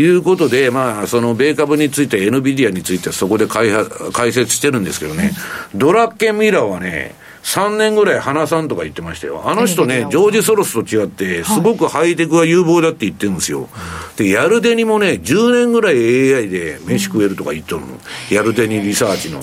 [0.00, 3.70] いうことで、まあ、その米株について、NVIDIA についてそこで解
[4.12, 5.32] 解説してるんですけどね、
[5.74, 9.42] ドラッケンミラーはね、3年ぐらい花さんとか言ってましたよ。
[9.44, 13.68] あの人ね、ジョージ・ソロスと違って、すごくハイテクが有望だって言ってるんですよ。
[14.16, 15.96] で、ヤルデニもね、10年ぐらい
[16.34, 17.88] AI で飯食えるとか言ってるの。
[18.30, 19.40] ヤルデニリサーチの。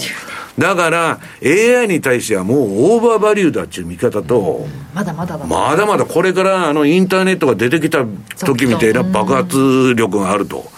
[0.60, 8.06] だから、AI に対してはもうオーバーバリューだっていう見方と、まだまだまだまだこれからあのインターネットが出てきた
[8.46, 10.70] 時みたいな爆発力があると。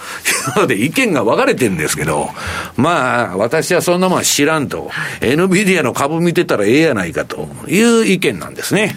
[0.49, 2.29] いうので意見が分かれてるんですけど、
[2.75, 4.89] まあ、私はそんなもんは知らんと。
[5.21, 8.95] NVIDIA の株見てたらええやないかという意見なんですね。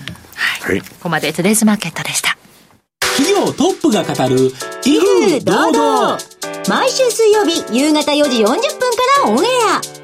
[0.65, 0.81] はい。
[0.81, 2.37] ここまでトゥデイズマーケットでした。
[3.17, 4.51] 企業トップが語る、
[4.85, 6.19] 威風堂々。
[6.69, 8.59] 毎週水曜日夕方4時40分か
[9.25, 9.49] らオンエ
[10.01, 10.04] ア。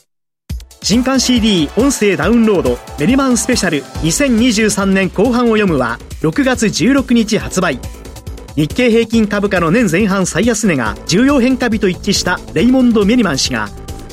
[0.83, 7.79] 新刊 CD 音声ダウンロードメリマンスペシャル2023年後半を読むは6月16日発売
[8.55, 13.69] 日経平均株価の年前半最安値が重要変化日と一致したレイモンド・メリマン氏が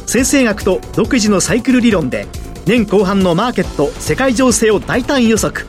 [0.06, 2.26] 先生学と独自のサイクル理論で
[2.66, 5.66] 年後半のマーケット世界情勢を大胆予測。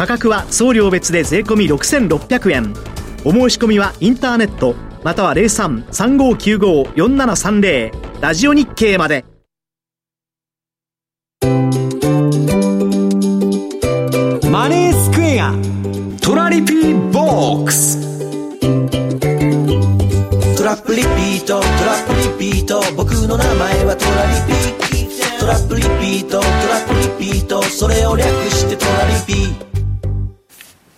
[0.00, 2.72] 価格は送料別で税込6600円
[3.26, 4.74] お申し込みはインターネット
[5.04, 9.29] または0335954730ラジオ日経まで。
[17.30, 17.96] ボックス
[20.58, 24.58] トラップリピートトラップリピート僕の名前はトラリピ
[25.38, 26.50] トラップリピートトラ
[26.84, 29.70] ップリピートそれを略してトラリピ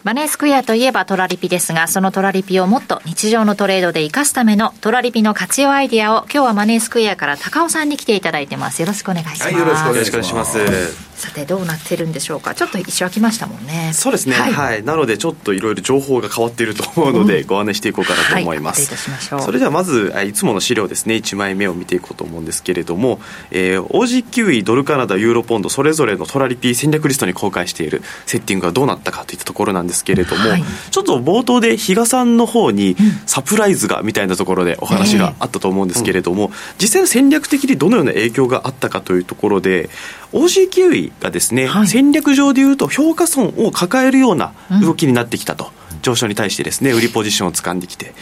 [0.05, 8.83] マネースクエアといえばトラリピですが、そのトラリピをもっと日常のトレードで活かすためのトラリピの活用アイディアを今日はマネースクエアから高尾さんに来ていただいてます。
[8.83, 9.45] よろしくお願いします。
[9.45, 11.12] はい、よろしくお願いします。
[11.23, 12.57] さてどうなってるんでしょうか？
[12.57, 13.93] ちょっと一瞬空きましたもんね。
[13.95, 14.35] そうですね。
[14.35, 14.53] はい。
[14.53, 18.93] はい、なのでちょっといろいろ情報が変わっていると思うので、ご案内していこうかなと思います。
[19.11, 21.15] はい、それではまずいつもの資料ですね。
[21.15, 23.21] 1枚目を見ていこうと思うんですけれども、
[23.53, 30.51] えー、OG9 ドルカナダユーロポンドそれぞれのトラリピ戦略リストに公開しているセッティングがどうなったかといったところなんですけれども。
[30.51, 32.97] はいちょっと冒頭で比嘉さんの方に
[33.27, 39.89] サプライズがみたいなところでお話があったと思うんですけれども、実際の戦略的にどのような影響があったかというところで
[40.33, 44.53] OG キウイがですね、はい、戦略上でいうと評価損を抱えるような
[44.83, 45.71] 動きになってきたと、
[46.03, 48.15] 上昇に対してですね売りポジションを掴んできて。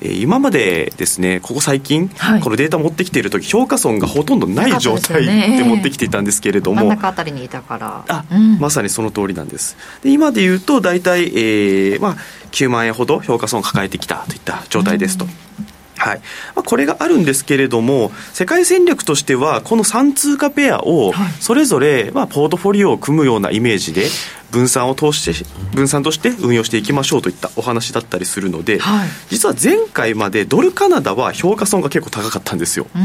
[0.00, 8.04] えー、今までですねここ最近、はい、このデータ持ってきている時評価損がほとんどない状態で持ってきていたんですけれども、真ん中あたりにいたから。
[8.06, 9.76] あ、うん、まさにその通りなんです。
[10.02, 12.16] で今で言うと大体、えーまあ、
[12.50, 15.24] 9万円ほど評価損を抱えてきたといった状態ですと。
[15.24, 16.20] うんはい。
[16.54, 24.06] まあ、これがあるんですけれども、世界戦略としては、この3通貨ペアをそれぞれ、まあ、ポートフォリオを組むようなイメージで、
[24.50, 25.44] 分散を通して
[25.74, 33.00] 分散として運用していきましょうといったお話だったりするので、はい、実は前回までドルカナダは評価損が結構高かったんですよ、ま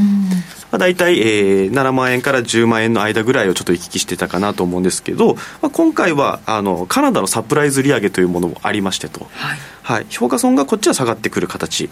[0.73, 11.89] あ、大体、えー、7万円から10万円の間ぐらいをちょっと行き来してたかなと思うんですけど、まあ、今回はあのカナダのサプライズ利上げというものもありましてと、はい、はい、評価損がこっちは下がってくる形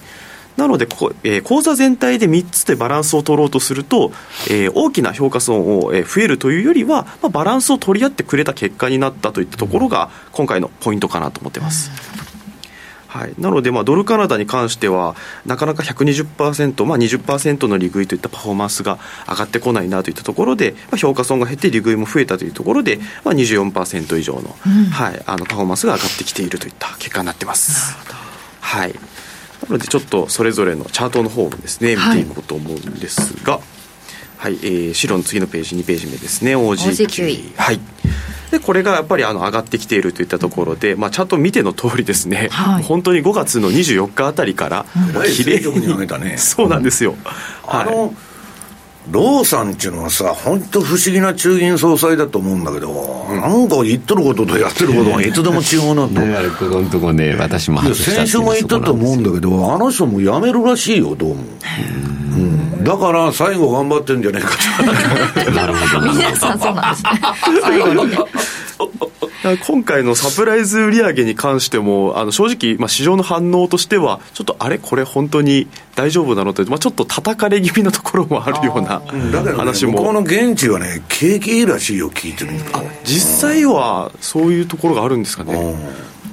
[0.58, 4.12] なのでここ、えー、口座全体で3つでバランスを取ろうとすると、
[4.50, 11.91] えー、大きな評価損を、えー、増えるというよりは、まあ、バランスを取り合ってくれた結果になったといったところが今回のポイントかなと思ってます。
[13.10, 24.56] はい、なので、まあ、ドルカナダに関しては、なかなか120%、まあ20%の利食いといったパフォーマンスが上がってこないなといったところで、まあ、評価損が減って利食いも増えたというところで、まあ24%以上の,、
[24.91, 27.95] はい、あのパフォーマンスが上がってきているといった結果になってます。
[28.62, 28.93] はい
[29.70, 33.62] なのでちょっとそれぞれのチャートの方をですね見ていこうと思うんですが、はい、
[34.38, 37.80] はい、えー、白の次のページ2ページ目ですね OG9 はい。
[38.52, 46.38] でこれがやっぱりあの上がってきているといったところで、まあ、ちゃんと見ての通りですね、はい、本当に5月の24日あたりから、うん、きれいに上げたね。
[46.42, 47.16] そうなんですよ、
[47.68, 48.12] あの、はい
[49.12, 52.91] ローさんっていうのはさ、本当不思議な中銀総裁だと思うんだけど、
[53.30, 56.10] うん、なんか言っとることとやってることがいつでも違うなと。
[56.26, 61.43] ね、ここのとこね、私も先週も言ったと思うんだけど、あの人も辞めるらしいよ、どうも。
[62.32, 66.12] うん、だから最後頑張ってんじゃねえか なるほど。
[66.14, 67.12] 皆さんそうなんですね。
[69.66, 74.78] 今回のサプライズ売上に関してもあの正直、まあ、市場の反応としてはちょっとあれ？
[74.78, 76.54] これ本当に大丈夫なの？
[76.54, 79.02] と、まあ、ちょっと叩かれ気味なところもあるような
[79.56, 82.52] 話も、ね、向こうの現地はね景気いいらしいよ聞いてる。
[82.74, 85.76] あ実際はそういうところがあるんですかね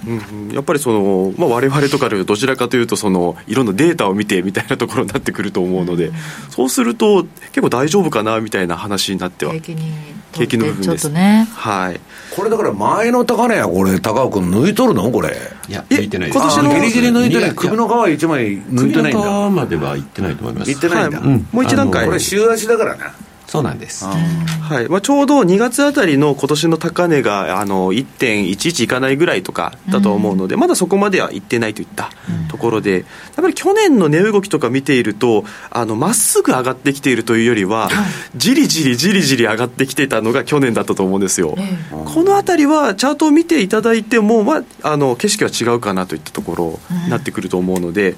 [0.06, 6.14] うん、やっぱりその、まあ、我々とかでどちらかというとそのいろんなデータを見てみたいなところになってくると思うので、うん、
[6.50, 12.00] そうすると結構大丈夫かなみたいな話になっては景気の部分です、ね、はい。
[12.36, 15.10] これだから前の高値やこれ高尾君抜いとるの？
[15.10, 15.36] これ。
[15.68, 17.54] いや抜いてない今年のギリギリ抜いてない。
[17.54, 19.22] 首の皮一枚抜いてないんだ。
[19.22, 20.70] 首の皮までは行ってないと思います。
[20.70, 21.28] 行ってないんだ、はい。
[21.28, 22.06] うん、もう一段階。
[22.06, 23.14] これ週足だからな
[23.56, 24.88] そうなんです、はい。
[24.88, 32.10] まあ、ちょうど2月あたりの今年の高値があの1.11いかないぐらいとかだと思うので、うん、まだそこまではいってないといった
[32.48, 33.04] ところで、やっ
[33.36, 37.88] ぱり去年の値動きとか見ているとまっすぐ上がってきているというよりは、
[38.36, 41.56] じりじりじりじり上がってきてたのが去年だったと思うんですよ、
[41.92, 48.16] うん、このあたりはチャートを見ていただいても、まあ、あの景色は違うかなといったところになってくると思うので。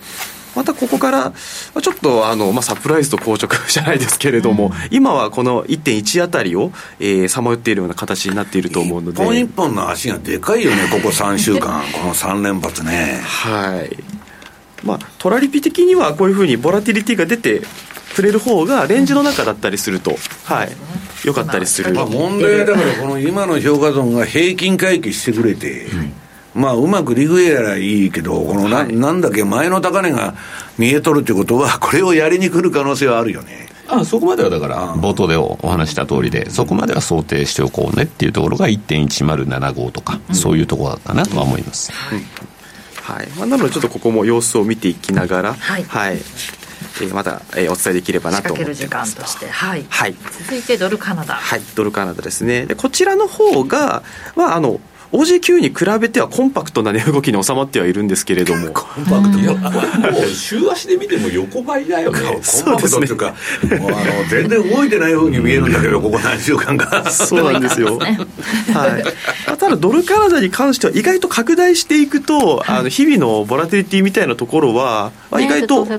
[0.59, 1.33] またここから
[1.81, 6.73] ちょっとあの、まあ、サプライズと硬直じゃないですけれども、うん、今はこの1.1あたりを
[7.29, 9.23] さまよっているような形になっていると思うので。
[9.23, 11.85] 一本一本の足がでかいよねここ3週間。
[11.95, 13.21] この3連発ね。
[13.25, 13.97] はい。
[14.83, 17.63] まあトラリピ的にはこういうふうにボラティリティが出て
[18.17, 20.71] くれる方がレンジの中だったりすると、はい、
[21.25, 21.95] 良かったりする。
[21.95, 25.87] まあ問題だからこの今の評価損が平均回帰してくれて、
[26.59, 30.35] まあ、うまくリグやらいいけど、このな,、なんだっけ、前の高値が
[30.77, 33.69] 見えとるってことは、 これをやりに来る可能性はあるよね。
[33.91, 41.91] あそこまではだから、冒頭でお話した通りで、そこまでは想定しておこうねっていうところが1.1075とか、そういうところかなとは思います。
[41.93, 42.23] はい。
[43.03, 43.29] はい。
[43.39, 51.35] まあ、なので、ちょっとここも様子を見ていきながら、はい、はい、えー、また、えー、お伝えできればなと思って時間として、はい、はい、続いてドルカナダ。
[51.35, 51.63] はい。
[51.75, 52.67] ドルカナダですね。
[52.67, 54.03] でこちらの方が、
[54.37, 54.81] まあ、あの
[55.13, 58.69] OG9 に比べてはコンパクトな値動きに収まってはいるんですけれども。
[58.73, 59.39] コンパクト。
[59.39, 59.71] いやも
[60.21, 62.21] う週足で見ても横ばいだよ ね。
[62.21, 63.35] コンパクトっていうか。
[63.79, 67.11] もうあの全然動いてないように見えるんだけどここ何週間か。
[67.11, 68.07] そうなんですよ、は
[68.99, 75.99] い、ただドルカナダに関しては意外と拡大していくと、あの日々のボラティリティみたいなところは、まあ、意外と、ね、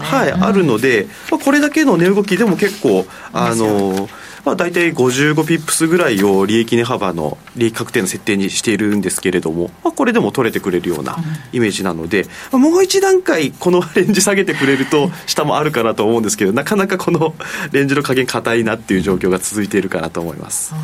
[0.00, 4.08] はい、あるので、まあ、これだけの値動きでも結構あの
[4.44, 11.16] まあ、大体55ピップスぐらいを利益値幅の利益確定の設定にしているんですけれども、まあ、これでも取れてくれるような
[11.52, 17.34] イメージなので、まあ、もう一段階このレンジ下げてくれると下もあるかなと思うんですけどなかなかこの
[17.72, 20.74] レンジの加減硬いなっていう状況が続いているかなと思います。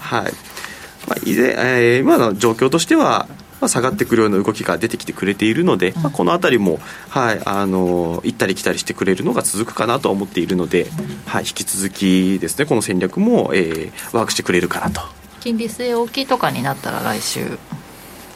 [0.00, 0.32] はい。
[1.08, 3.28] まあ、いずれ、えー、今の状況としては
[3.60, 6.78] まあ、下がってくるような動きが出てきてくれているので、まあ、この辺りも、
[7.08, 10.86] はい、あの行ったり来たりしてくれるのが続くかなと思っているので、
[11.26, 15.00] はい、引き続きですねこの戦略も、えー、ワークしてくれるかなと。
[15.40, 17.58] 金利据え置きとかになったら来週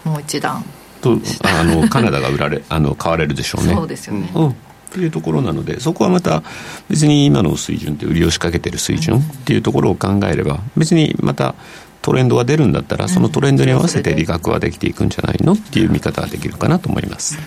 [0.04, 0.64] もう一段
[1.00, 3.74] とあの カナダが売られあの買われるでしょうね。
[3.74, 4.48] そうですよね、うん。
[4.48, 4.54] っ
[4.94, 6.42] ていうところなのでそこはまた
[6.90, 11.54] 別に今の水準って売りを仕掛けてる水準っていうところを考えれば別にまた
[12.02, 17.38] トレンドが出るんだったらそのトレンドに合わせて利確はできていくんじゃないのっていう見方ができるかなと思います。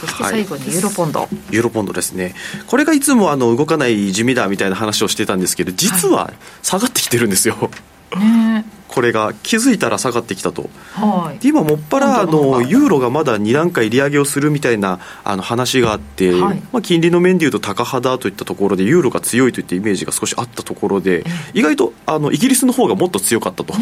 [0.00, 2.34] そして最後にユーロポンド、はい、ユーロポンドですね。
[2.66, 6.32] これがいつもあの動かない地味だみたいな話をしてたんですけど実は
[6.62, 7.70] 下がってきてるんですよ、
[8.16, 23.74] ねこれが気づいたら下がってきたと、はい、今もっぱらあのユーロがまだ2段階利上げをするみたいなあの話があって、はい、まあ、金利の面でいうと高派だといったところでユーロが強いといったイメージが少しあったところで意外とあのイギリスの方がもっと強かったと。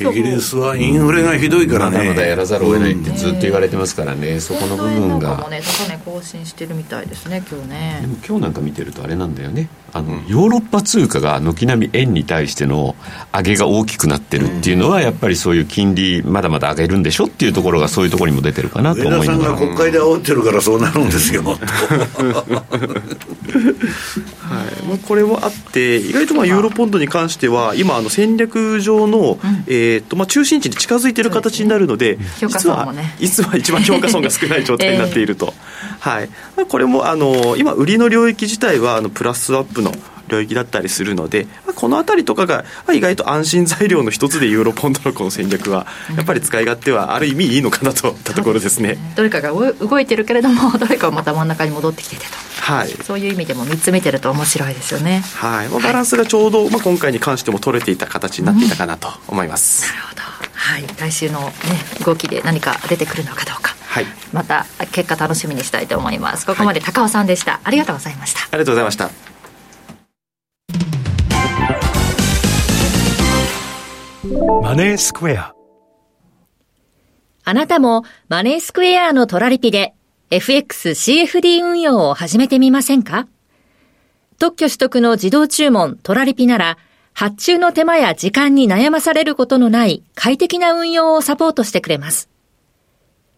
[0.00, 5.36] イギリスはインフレがひどいからね、まだまだやらざるを得ないってずっと言われてますからね、うん、そこの部分が。
[5.36, 7.98] もね、高値更新してるみたいですね、今日ね。
[8.00, 12.96] でも今日なんか見てるとあれなんだよね、あの、ヨーロッパ通貨が軒並み円に対しての
[13.32, 19.30] 上げが大きくなってるっていうのは、やっぱりそういう金利、まだまだ上げるんでしょっていうところが、そういうところにも出てるかなと思います。
[19.30, 21.42] 上田さんが国会で煽ってるから、そうなるんですよ。
[21.44, 21.58] はい。
[24.86, 35.54] まあ、これもあって、意外とまあユーロポンドに関しては、今、あの戦略上の、うん、えーとまあ、中心地に近づいている形になるので、実は、実は一番評価損が少ない状態になっていると。
[35.56, 36.28] えー、はい。
[36.56, 39.92] まあ、これもあの今、売りの領域自体はあのプラスアップの
[40.34, 45.86] 領域だったりするので、まあ、この辺りとかが、まあ、意外と安心材料の一つでユーロポンドのこの戦略は
[46.16, 55.22] やっぱり使い勝手はある意味いいのかなといったところですね、どれかが動いてるけれども どれかはまた真ん中に戻ってきててと、はい、そういう意味でも3つ見てると面白いですよね。
[55.34, 60.22] はい、まあ、バランスがちょうど、まあ、今回に関しても取れていた形になっていたかなと思います、うん、なるほど。
[60.54, 60.86] はい。
[60.98, 61.52] 来週のね
[62.04, 63.74] 動きで何か出てくるのかどうか。
[63.86, 66.46] はい、また結果楽しみにしたいと思います。
[66.46, 68.40] ここまで高尾さんでした、はい、ありがとうございました。
[68.40, 69.33] ありがとうございました
[74.62, 75.54] マネースクエア
[77.44, 79.92] あなたもマネースクエアのトラリピで
[80.30, 83.28] FXCFD 運用を始めてみませんか？
[84.38, 86.78] 特許取得の自動注文トラリピなら
[87.12, 92.30] 発注の手間や時間に悩まされることのない快適な運用をサポートしてくれます。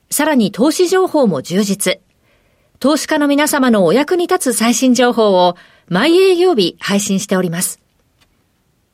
[0.08, 2.00] さらに投資情報も充実。
[2.78, 5.56] 投資家の皆様のお役に立つ最新情報を
[5.88, 7.80] 毎営業日配信しております。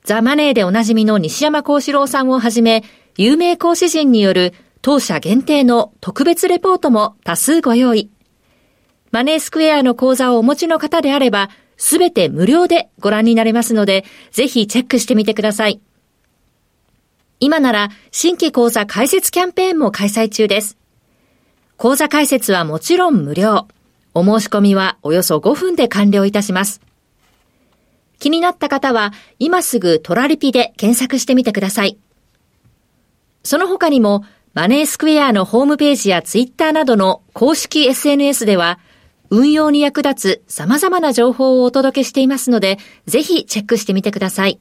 [0.04, 2.82] ザ・マネーでおなじみの西山幸四郎さんをはじめ、
[3.16, 8.10] 有名講師陣による当社限定の特別レポートも多数ご用意。
[9.12, 15.80] マネースクエアの講座をお持ちの方であれば、すべて無料でご覧になれますので、ぜひチェックしてみてください。
[17.38, 20.78] 今なら新規講座開設キャンペーンも開催中です。
[21.76, 23.68] 講座開設はもちろん無料。
[24.14, 26.80] お申し込みはおよそ5分で完了いたします。
[28.22, 31.98] 気になった方は、今すぐトラリピで検索してみてください。
[33.42, 34.24] その他にも、
[34.54, 38.78] マネースクエアのホームページやツイッターなどの公式 SNS では、
[39.30, 44.60] 運用に役立つ様々な情報をお届けしていますので、ぜひチェックしてみてください。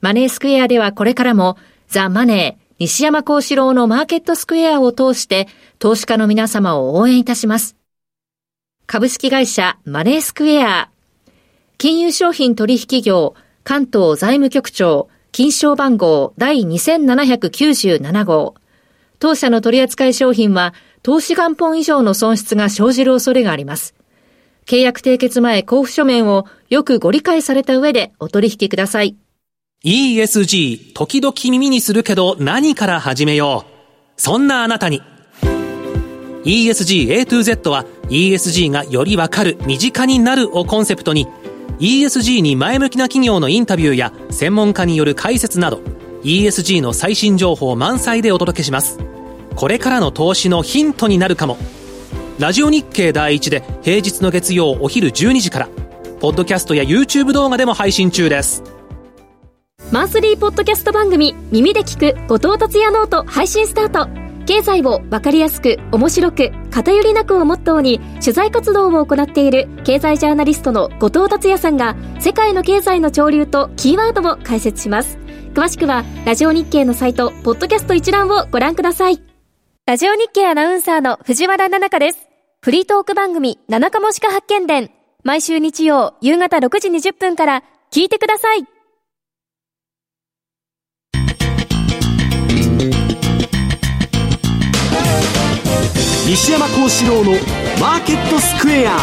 [0.00, 1.56] マネースクエアではこれからも、
[1.88, 5.48] ザ・マネー、西山幸四郎のマーケットスクエアを通して、
[5.80, 7.74] 投資家の皆様を応援いたします。
[8.86, 10.90] 株式会社マネースクエア。
[11.80, 18.56] 金融商品取引業関東財務局長金賞番号第2797号。
[19.20, 20.74] 当社の取扱い商品は
[21.04, 23.94] 投資元本以上の損失が生じる恐れがあります。
[24.66, 29.16] 契約締結前交付書面をよくご理解された上でお取引ください。
[29.84, 33.64] ESG、時々耳にするけど何から始めよ
[34.16, 34.20] う。
[34.20, 35.00] そんなあなたに。
[36.42, 41.28] ESG A to Z は ESG がよりわかる、身近になるをコンセプトに
[41.78, 45.80] ESG に前向きな企業のインタビューや専門家による解説など
[46.22, 48.98] ESG の最新情報満載でお届けします。
[49.54, 51.56] これからの投資のヒントになるかも。
[52.38, 55.68] ラジオ日経第一で平日の月曜お昼12時から、
[56.20, 58.62] ポッドキャストや YouTube 動画でも配信中です。
[59.90, 64.17] マンスリーポッドキャスト番組耳で聞く後藤達也ノート配信スタート。
[64.48, 75.18] 経済をわかりやすく面白く偏りなくをモットーに取材活動を行っている経済ジャーナリストの後藤達也さんが世界の経済の潮流とキーワードも解説します。
[75.52, 79.22] 詳しくはラジオ日経のサイトポッドキャスト一覧をご覧ください。
[79.84, 82.26] ラジオ日経アナウンサーの藤原奈々香です。
[82.62, 84.90] フリートーク番組、七日もしか発見伝。
[85.24, 88.77] 毎週日曜夕方6時20分から聞いてください。
[96.28, 97.32] 西山幸四郎の
[97.80, 98.98] マーケットスクエア。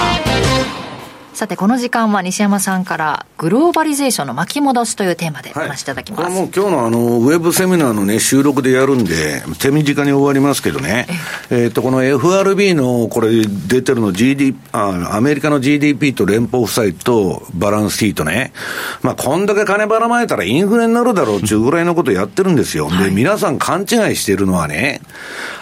[1.33, 6.21] さて、この時間は西山さんからグローバリゼーションの巻き戻しというテーマでお話しいただきます。
[6.21, 11.07] はい、これもう今日のあの、ウェブセミナーのね、収録でやるんで、手短に終わりますけどね、
[11.49, 18.53] えっ、と、この FRB の、これ出てるの GDP、あ、アメリカの GDP と連邦負債とバランスシートね。
[19.01, 22.87] まあ、こんだけ金ばらまいたらインフレになるだろうっていうぐらいのことやってるんですよ。
[22.91, 25.01] で、皆さん勘違いしてるのはね、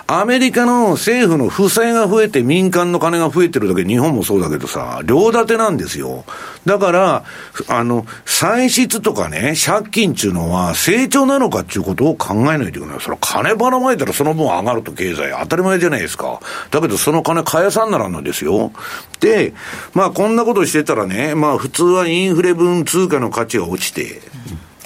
[0.06, 6.26] アメリカの政府の負債が増えて民間の金が増えてるだけ、日本もそうだけどさ、両立てなんですよ。
[6.66, 7.24] だから、
[7.70, 13.00] あの、歳出とかね、借金っていうのは成長なのかっていうことを考えないといけない。
[13.00, 16.40] それ金ばらまいたらその分上がると経済当たり前じゃないですか。
[16.70, 18.72] だけどその金返さんならんのですよ。
[19.22, 19.54] で、
[19.94, 24.22] まあこんなことしてたらね、まあ普通はインフレ分通貨の価値が落ちて、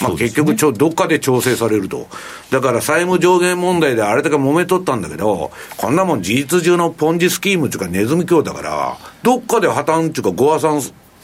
[0.02, 2.08] まあ、結局ちょ、どっかで調整されると。
[2.52, 10.82] だから債務上限問題であれだけ揉めとったんだけど、こんなもん事実上のポンジスキームっていうかネズミ教だから、どっかで破綻っていうかご破産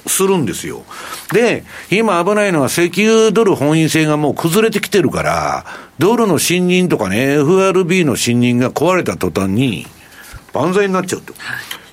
[0.07, 0.83] するんですよ。
[1.31, 5.65] で、今危ないのは石油ドル本位制がもう崩れてきてるから、
[5.99, 9.85] ドルの信任とかね、FRB の信任が壊れた途端に、
[10.53, 11.33] 万歳になっちゃうと。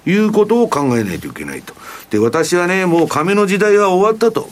[0.06, 1.74] いうことを考えないといけないと。
[2.10, 4.48] で、私はね、もう亀の時代は終わったと。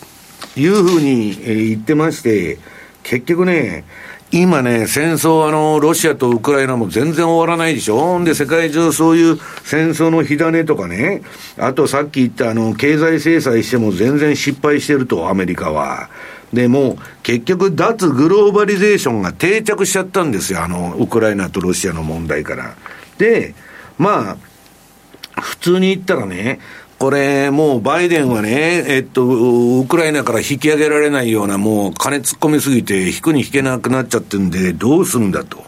[0.60, 1.36] いうふうに、
[1.70, 2.59] 言ってまして、
[3.02, 3.85] 結局ね、
[4.30, 8.22] 今ね、戦争、あの、ロシアとウクライナも全然終わらないでしょ。
[8.22, 11.22] で、世界中そういう戦争の火種とかね、
[11.56, 16.10] あとさっき言ったあの、経済制裁しても全然失敗してると、アメリカは。
[16.52, 22.74] でも、結局、脱グローバリゼーションが定着しちゃったんですよ、あの、ウクライナとロシアの問題から。
[23.16, 23.55] で、
[23.97, 24.36] ま
[25.36, 26.59] あ、普通に言ったらね、
[26.99, 35.65] これ、もうバイデンはね、えっと、ウクライナから引き上げられないような、もう金突っ込みすぎて、引くに引けなくなっちゃってるんで、どうするんだと。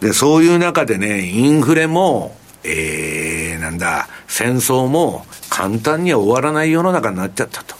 [0.00, 7.76] で、そういう中でね、インフレも、えー、なんだ、戦争も簡単には終わらない世の中になっちゃったと。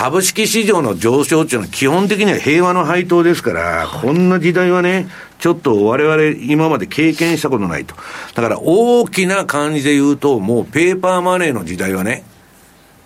[0.00, 5.08] 株式市場の上昇っていうのは基本的には平和の配当ですから、こんな時代はね、
[5.38, 7.94] ちょっと我々今まで経験したことないと。
[8.34, 12.24] だから大きな感じで言うと、もうペーパーマネーの時代はね、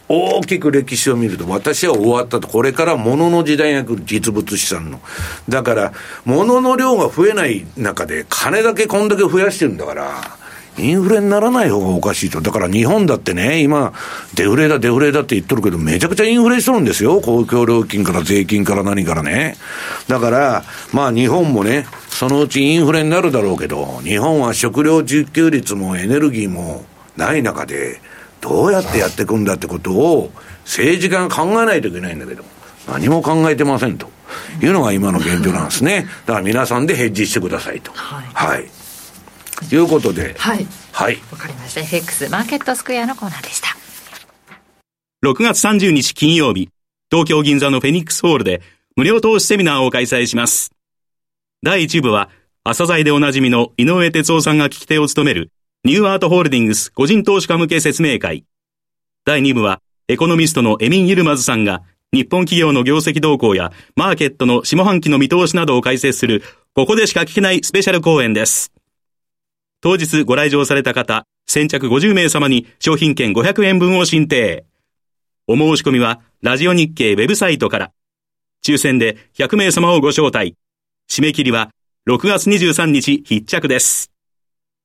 [0.08, 2.46] 大きく歴史を見ると、私は終わったと。
[2.46, 5.00] これから物の時代が来る、実物資産の。
[5.48, 5.92] だから、
[6.24, 10.38] 物の量が増えない中で、金だけこんだけ増やしてるんだから、
[10.78, 12.40] インフレにならない方がおかしいと。
[12.40, 13.92] だから日本だってね、今、
[14.34, 17.20] デフレだ、デフレだって言っとるけど、めちゃくちゃインフレしとるんですよ。
[17.20, 19.56] 公共料金から税金から何からね。
[20.08, 26.84] だから、まあ日本もね、そのうちインフレになるだろうけど、日本は食料自給率もエネルギーも
[27.16, 28.00] ない中で、
[28.40, 30.30] どうやってやっていくんだってことを、
[30.64, 32.44] 政治家が考えないといけないんだけど、
[32.88, 34.08] 何も考えてませんと
[34.60, 36.06] いうのが今の現状なんですね。
[36.26, 37.92] だから皆さんでヘッジしてくださいと。
[37.94, 38.73] はい、はいと
[39.72, 40.34] いうことで。
[40.38, 40.66] はい。
[40.92, 41.18] はい。
[41.30, 41.80] わかりました。
[41.80, 43.68] FX マーケットスクエアのコーナーでした。
[45.24, 46.68] 6月30日金曜日、
[47.10, 48.60] 東京銀座のフェニックスホールで
[48.96, 50.72] 無料投資セミナーを開催します。
[51.62, 52.28] 第1部は、
[52.64, 55.50] 朝鮮でおなじみの井上哲夫さんが聞き手を務める
[55.84, 58.44] ニューアートホールディングス個人投資家向け説明会。
[59.24, 61.82] 第2部は、エコノミストのエミン・ユルマズさんが
[62.12, 66.42] 日本企業の業績動向やマーケットの下半期の見通しなどを解説する、
[66.74, 68.70] ここでしか聞けないスペシャル講演です。
[69.84, 74.64] 当日ご来場された方、先着50名様に商品券500円分を申請。
[75.46, 77.92] お申し込みは、ラジオ日経ウェブサイトから。
[78.66, 80.56] 抽選で100名様をご招待。
[81.10, 81.68] 締め切りは
[82.08, 84.10] 6月23日必着です。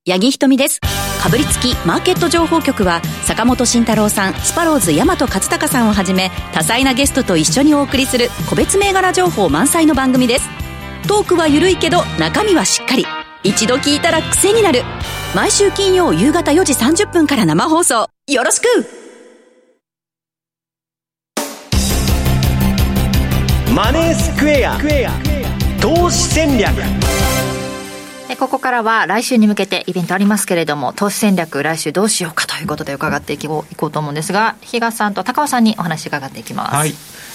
[0.06, 0.82] 八木ひとみです。
[1.24, 10.50] かぶりつきマーケット情報局は坂本慎太郎さん、スパローズ大和勝孝さんをはじめ多彩なゲストと一緒にお送りする個別銘柄情報満載の番組です。
[11.08, 13.06] トークは緩いけど中身はしっかり。
[13.42, 14.82] 一度聞いたら癖になる。
[15.34, 18.10] 毎週金曜夕方4時30分から生放送。
[18.28, 18.68] よろしく
[23.74, 24.78] マネースクエア
[25.82, 26.74] 投資戦略
[28.30, 36.76] えここからは来週に向けてイベントありますけれども投資戦略来週どうしようかということで伺っていこういこうと思うんですが比嘉さんと高尾さんにお話伺っていきます。
[36.76, 36.94] はい。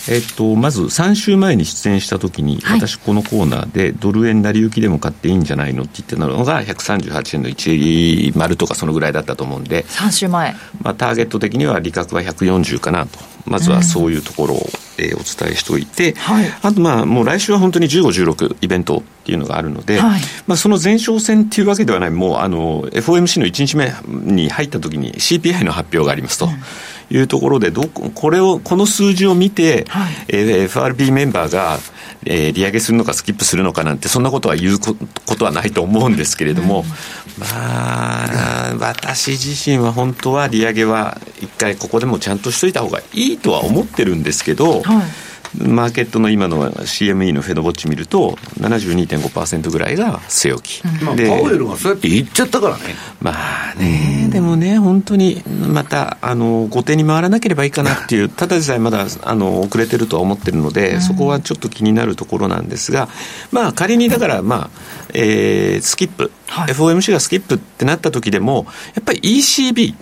[0.09, 2.81] えっと、まず3週前に出演したときに、はい。
[2.81, 13.18] 私このコーナーでドル円成り行きでも買っていいんじゃないのって言ってたのが138円の1丸とかそのぐらいだったと思うんで、3週前まあ、ターゲット的には利確は140かなと。
[13.47, 14.66] まずはそういうところを、
[14.97, 15.72] えーお伝えして。
[15.72, 15.85] おい。
[15.85, 16.14] て、
[16.62, 20.20] あとまあもう来週は本当に15、16イベントっていうのがあるので、はい。
[20.47, 26.48] まあ、その前哨戦っていうわけではない、もうあの FOMC の1日目に入った時に CPI の発表がありますと。
[27.10, 29.86] いうところでどここれをこの数字を見て、
[30.28, 31.78] えー FRB メンバーが、
[32.26, 36.85] えー利上げするのかスキップするのかなんてそんなことは言うこことはないと思うんですけれども、
[37.39, 44.82] まあ私自身は本当は利上げは一回ここでもちゃんとしといた方がいいとは思ってるんですけど、
[45.59, 52.94] マーケットの今の CME のフェドウォッチ見ると72.5%ぐらいが据え置き、まあ、パでウエルがそうやって言っちゃったからね。
[53.20, 63.09] まあね、でもね、本当にまたあの後手に回らなければいいかなっていう、ただでさえまだあの遅れてるとは思ってるので、そこはちょっと気になるところなんですが、
[63.51, 64.70] まあ、仮にだから、まあ
[65.12, 69.94] えースキップ、FOMC がスキップってなった時でも、やっぱり ECB、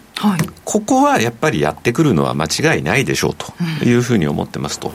[0.64, 3.52] ここはやっぱりやってくるのは間違いないでしょうと
[3.84, 4.92] いうふうに思ってますと。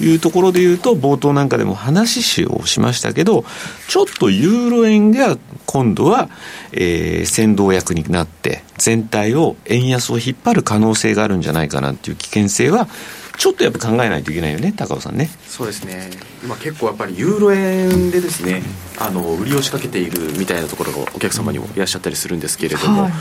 [0.00, 3.44] いうところで言うと、冒頭なんかでも話をしましたけど、
[3.88, 6.28] ちょっとユーロ円が今度は、
[6.72, 12.88] えー先導役になって、全体を円安を引っ張る可能性があるんじゃないかなっていう危険性は、
[13.36, 15.28] ちょっとやっぱ考えないといけないよね、高尾さんね。
[15.46, 16.10] そうですね。
[16.42, 18.62] 今結構やっぱりユーロ円でですね
[18.98, 23.12] あの売りを仕掛けているみたいなところがお客様にもいらっしゃったりするんですけれども、はい。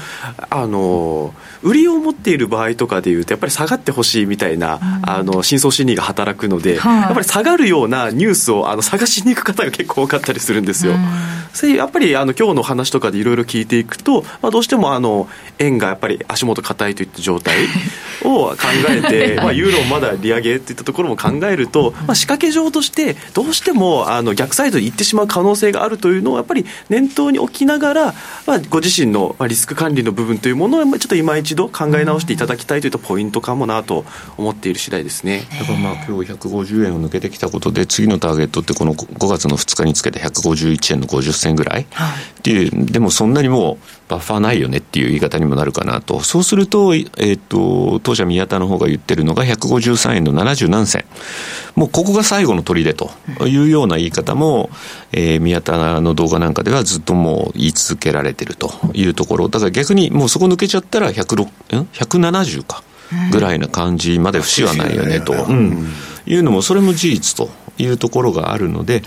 [0.49, 7.02] あの売りを持っている場合とかでいうとやっぱり下がってほしいみたいな、あの深層心理が働くので、はい。
[7.03, 10.94] やっぱり下がるようなニュースをあの探しに行く方が結構多かったりするんですよ。
[11.53, 15.27] それやっぱりあの今日の話とかでいろいろ聞いていくと、まあ、どうしてもあの
[15.60, 17.56] 円がやっぱり足元硬いといった状態
[18.23, 18.57] を考
[18.90, 28.13] えて、 まあ、ユーロもまだ利上げといったところも考えると、まあ、仕掛け上としてどうしてもあの逆サイドに行ってしまう可能性があるというのをやっぱり念頭に置きながら、
[28.45, 34.05] まあ、ご自身のまあリスク管理の部分というものをまあちょっと今一度考え直していただきたいといったポイントかもなと
[34.38, 35.43] 思っている次第ですね。
[35.59, 41.85] だからまあ今日150円を抜けてきたことで、次のターゲットってこの5月の2日につけて151円の50銭ぐらいっ
[42.41, 46.19] ていう、でもそんなにもうバッファーないよねっていう言い方にもなるかなと。
[46.19, 47.02] そうすると、え
[47.34, 51.06] っ、と、当社宮田の方が言ってるのが153円の70何銭。
[51.76, 53.10] もうここが最後の砦と
[53.48, 54.69] いうような言い方も、
[55.11, 59.49] えー宮田の動画なんかではずっともう言い続けられてるというところ。
[59.49, 62.84] だから逆にもうそこ抜けちゃったら106、ん ?170 か。
[63.31, 65.88] ぐらいな感じまで節はないよねと、うん
[66.26, 69.04] いうのもそれも事実というところがあるので、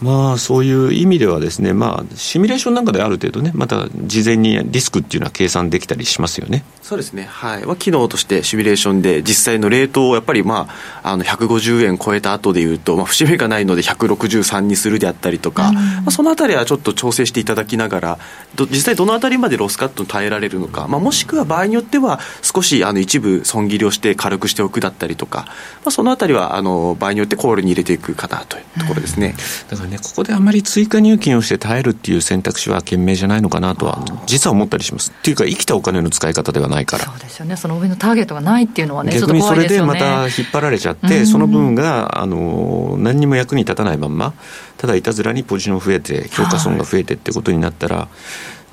[0.00, 6.64] まあそういう意味ではですねまあシミュレーションなんかである程度ねまた事前にリスクっていうのは計算できたりしますよね。
[6.82, 7.64] そうですね、はい。
[7.64, 10.68] まあ、機能としてシミュレーションで実際のレートをやっぱり、ま
[11.02, 18.18] あ、あの150円超えた後でいうと、まあ、節目がないので163にするであったりとか、まあ、そのあたりはちょっと調整していただきながら
[18.56, 25.52] ど実際どのあたりまでロスカットに耐えられるのか、まあ、もしくは場合によっては少しあの一部損切りをして軽くしておくだったりとか、ま
[25.86, 29.34] あ、そのあたりはあの場合によってコールに入れていくかなというところですね。
[29.70, 35.10] だからねここであまり追加入金をして耐えるっていう選択肢は賢明じゃないのかなとは実は思ったりします。
[35.10, 37.04] っていうか生きたお金の使い方ではないから。
[37.04, 37.56] そうですよね。
[37.56, 41.26] その上のターゲットがないっていうのはね逆にそれでまた引っ張られちゃって、うん。
[41.26, 44.34] その分があの何にも役に立たないまんま
[44.76, 48.08] ただいたずらにポジション増えて評価損が増えてってことになったら、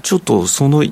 [0.02, 0.84] ちょっとその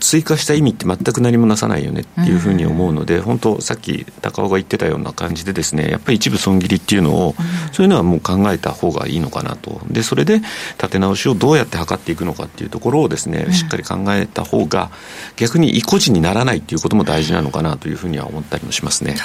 [0.00, 7.34] 追加した意味って全く何もなさないよねっていうふうに思うので、本当さっき高尾が言ってたような感じでですねやっぱり一部損切りっていうのを、
[7.72, 9.80] そういうのはもう考えた方がいいのかなと。
[9.90, 10.38] でそれで
[10.78, 14.90] 立て直しをどうやって測っていくのかっていうところをですね、しっかり考えた方が
[15.36, 19.16] 逆に意固地にならないっていうことも大事なのかなというふうには思ったりもしますね。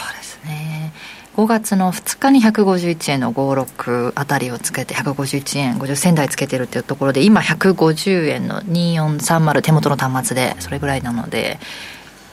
[1.35, 11.59] 5月の2日に151円の56あたりをつけて151円50銭台つけてるっていうところで今150円の2430手元の端末でそれぐらいなので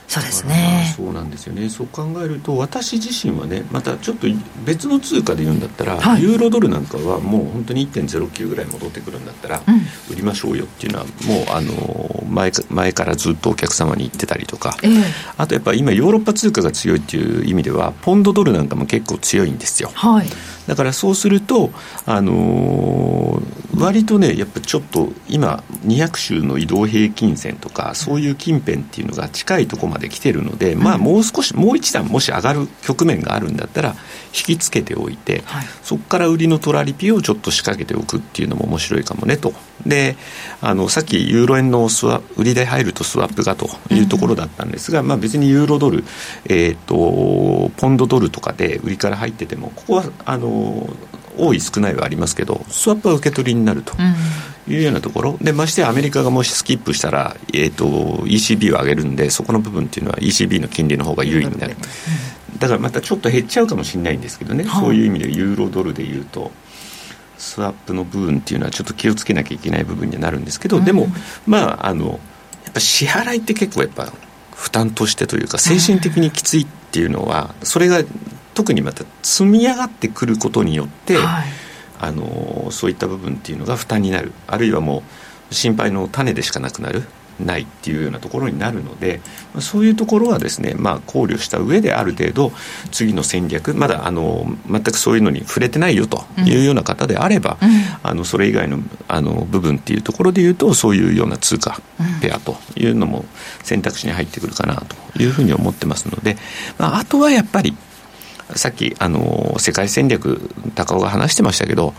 [0.09, 0.95] そうですね。
[0.97, 1.69] そうなんですよね。
[1.69, 4.27] そう考えると私自身はねまたちょっと
[4.65, 6.23] 別の通貨で言うんだったら、はい。
[6.23, 9.75] ユーロドルなんかはもう本当に1.09ぐらい戻ってくるんだったら、うん。
[10.11, 11.13] 売りましょうよっていうのはもう
[11.51, 14.93] あの前か前からずっとお客様に言ってたりとか、ええ。
[15.37, 19.91] あとやっぱ今ヨーロッパ通貨が強いっていう意味ではポンドドルなんかも結構強いんですよ。
[19.95, 20.27] はい
[20.69, 21.71] だからそうすると、
[22.07, 33.95] あのー割とねやっぱちょっと今200州の移動平均線とかそういう近辺っていうのが近いところまで来てるので、まあもう少しもう一段もし上がる局面があるんだったら
[34.35, 35.43] 引きつけておいて、
[35.83, 39.53] そこから売りのトラリピをちょっと仕掛けておくっていうのも面白いかもねと。
[39.87, 40.17] で
[40.61, 46.05] あのさっきユーロ円のスワ売りで入るとスワップがというところだったんですが、まあ、別にユーロドル、
[46.47, 50.49] えー、とポンドドルとかで売りから入っててもここはあの
[51.39, 53.95] 多い少ないはありますけどスワップは受け取りになると
[54.69, 55.39] いうようなところ。
[55.41, 57.87] でましてやアメリカがもしスキップしたら、えー、と
[58.27, 61.77] ECB を上げるんでそこの部分っていうのは ECB の金利の方が優位になる。
[62.59, 64.83] だからまたちょっと減っちゃうかもしれないんですけどね、はい。
[64.83, 66.51] そういう意味でユーロドルでいうと
[67.39, 71.07] スワップの部分っていうのはちょっと気をつけなきゃいけない部分にはなるんですけど、でも
[71.47, 72.19] まああの
[72.65, 74.13] やっぱ支払いって結構やっぱ
[74.55, 78.03] 負担としてというか精神的にきついっていうのはそれが
[78.59, 81.17] 特にまた積み上がってくることによって、
[82.01, 84.33] あのそういった部分っていうのが負担になる。
[84.49, 85.05] あるいはも
[85.49, 87.05] う心配の種でしかなくなる
[87.39, 89.21] ないっていうようなところになるので
[89.55, 92.51] まあそういうところはですね、まあ、考慮した上である程度
[92.91, 97.59] 次の戦略まだあの全くそういうのに触れてないよというような方であれば、
[98.03, 101.81] あのそれ以外のあの部分っていうところでいうとそういうような通貨
[102.21, 103.25] ペアというのも
[103.63, 104.83] 選択肢に入ってくるかな
[105.15, 106.37] というふうに思ってますので、
[106.77, 107.73] まあ、あとはやっぱり
[108.55, 111.95] さっきあの世界戦略高尾が話してましたけど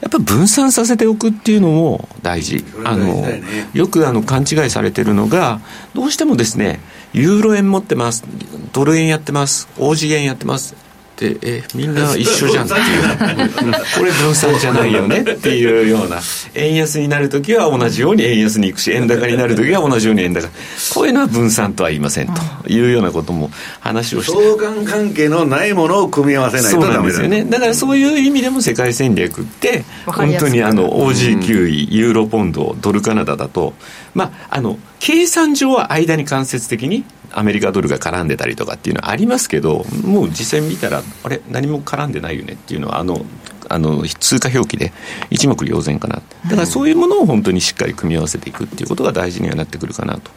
[0.00, 2.64] やっぱ分散させておくっていうのも大事。
[2.84, 3.24] あの
[3.72, 5.60] よくあの勘違いされてるのが
[5.94, 6.80] どうしてもですね
[7.12, 8.24] ユーロ円持ってます
[8.72, 10.76] ドル円やってますオージ円やってますっ
[11.22, 13.72] てえみんな一緒じゃんっていう。
[13.98, 16.20] これ分散じゃないよねっていうような。
[16.54, 20.48] 円安になるときは同じように円安に行くし円高になるときは同じように円高。
[20.94, 23.50] こういうのは分散とは言いませんというようなことも
[23.80, 24.32] 話をして。
[24.32, 27.44] 相関関係のないものを組み合わせないとそうなダメですよね。
[27.44, 33.74] だからそういう意味でも世界戦略って本当にあの OG9 位ユーロポンドドルカナダだと
[34.14, 37.04] まああの計算上は間に間接的に
[37.34, 43.24] アメリカドルが絡んでたりとかっていうのはありますけどもう実際見たらあれ何も絡んでないよねっていうのはあの
[43.68, 44.92] あの通貨表記で
[45.30, 50.30] 一目瞭然かなだからそういうものを本当にしっかり組み合わせていくっていうことが大事にはなってくるかなと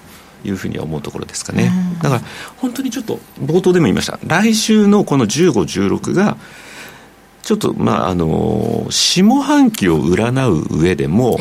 [0.45, 2.21] いうふうには思うところですかね、だから
[2.57, 4.19] 本当にちょっと冒頭でも言いました。
[4.25, 6.37] 来週のこの1516が
[7.41, 11.37] ちょっとまああの下半期を占う上でも、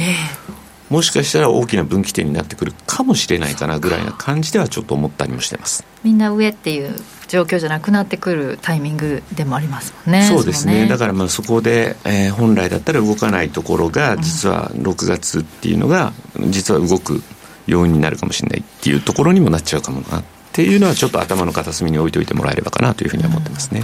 [0.95, 5.85] もしかしたら大きな分岐点になってくるかもしれないかなぐらいな感じではちょっと思ったりもしてます。
[6.05, 6.95] みんな上っていう
[7.27, 10.83] 状況じゃなくなってくるタイミングでもありますもんねそうですね。
[10.83, 16.13] のだからまあそこで、えー本来だったら動かないところが実は6月っていうのが
[16.49, 17.25] 実は動く
[17.67, 23.83] 要因になるかもしれないっていうところにもなっちゃうかもなっていうのはちょっと頭の片隅に置いておいてもらえればかなというふうには思ってますね、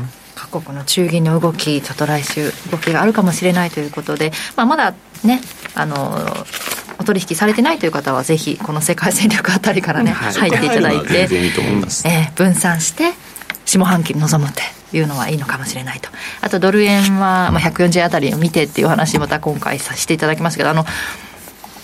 [0.50, 4.94] 各国の中銀の動きちょっと来週動きがあるかもしれないということで、まあ、まだ
[5.24, 5.40] ね
[5.74, 6.26] あの
[6.98, 10.50] お取引されてないという方はぜひこの世界戦略あたりからね、はい。
[10.50, 13.12] 入っていただいてえー分散して
[13.64, 14.60] 下半期に臨むと
[14.96, 16.10] いうのはいいのかもしれないと。
[16.40, 20.84] あとドル円は、まあ、140円あたりを見てっていう話また今回させていただきますけどあの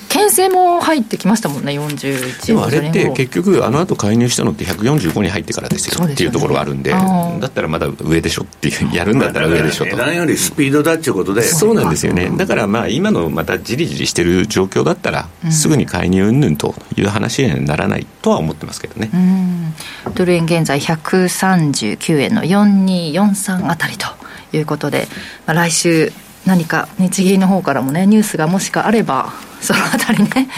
[0.08, 6.90] 牽制も入ってきましたもんね41円でもあれって結局あの後介入したのって145に入ってからですよっていうところがあるんで。
[6.90, 9.96] だったらまだ上でしょっていう やるんだったら上でしょと。
[9.96, 11.42] 値段よりスピードだっていうことで。
[11.42, 12.30] そうなんですよね。
[12.36, 19.10] だからまあ今のまたじりじりしてる状況だったらすぐに介入云々という話にはならないとは思ってますけどね。
[19.12, 19.74] うん。
[20.14, 24.06] ドル円現在139円の4243あたりと
[24.52, 25.08] いうことで、
[25.46, 26.12] まあ、来週
[26.46, 30.48] 何か日銀の方からもねニュースがもしかあればそのあたりね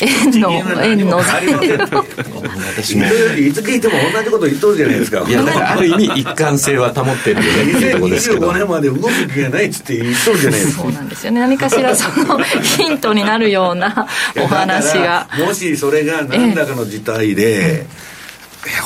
[0.00, 0.50] 円の
[0.82, 3.04] 円の私も
[3.36, 5.24] いつ聞いても同じこと言っとるじゃないですか。
[5.28, 10.82] いやだからある意味一貫性は保ってるよねっていうところですけど2025年まで動く気がないっつって言っとるじゃないですか。
[10.82, 11.40] そうなんですよね。
[11.40, 14.06] 何かしらそのヒントになるような
[14.36, 15.28] お話が。
[15.38, 17.86] もしそれが何らかの事態で、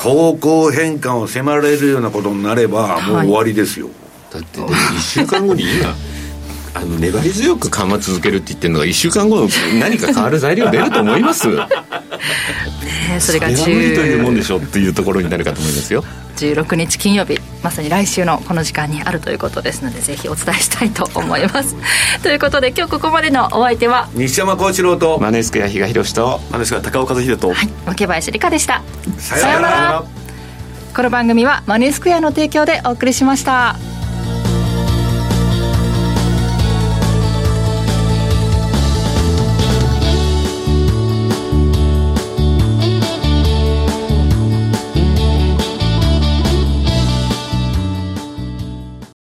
[0.03, 3.91] 方向変換を迫られるようなことになればもう終わりですよ、
[4.33, 5.95] だってでも1週間後に今
[6.75, 9.49] あの粘り強く緩和続けるって言ってるのが1週間後
[9.81, 11.49] 何か変わる材料出ると思います？
[11.55, 16.05] ねそれがそれは無理というもん10でしょっていうところになるかと思いますよ。
[16.37, 21.77] 16日金曜日まさに来週のこの時間にあるということですのでぜひお伝えしたいと思います。
[22.25, 28.83] ということで今日ここまでのお相手は西山幸四郎とマネースクエア比嘉宏とマネースクエア高岡和秀と、はい、若林理香でした。
[29.19, 30.05] さようなら。
[30.97, 33.77] この番組はマネースクエアの提供でお送りしました。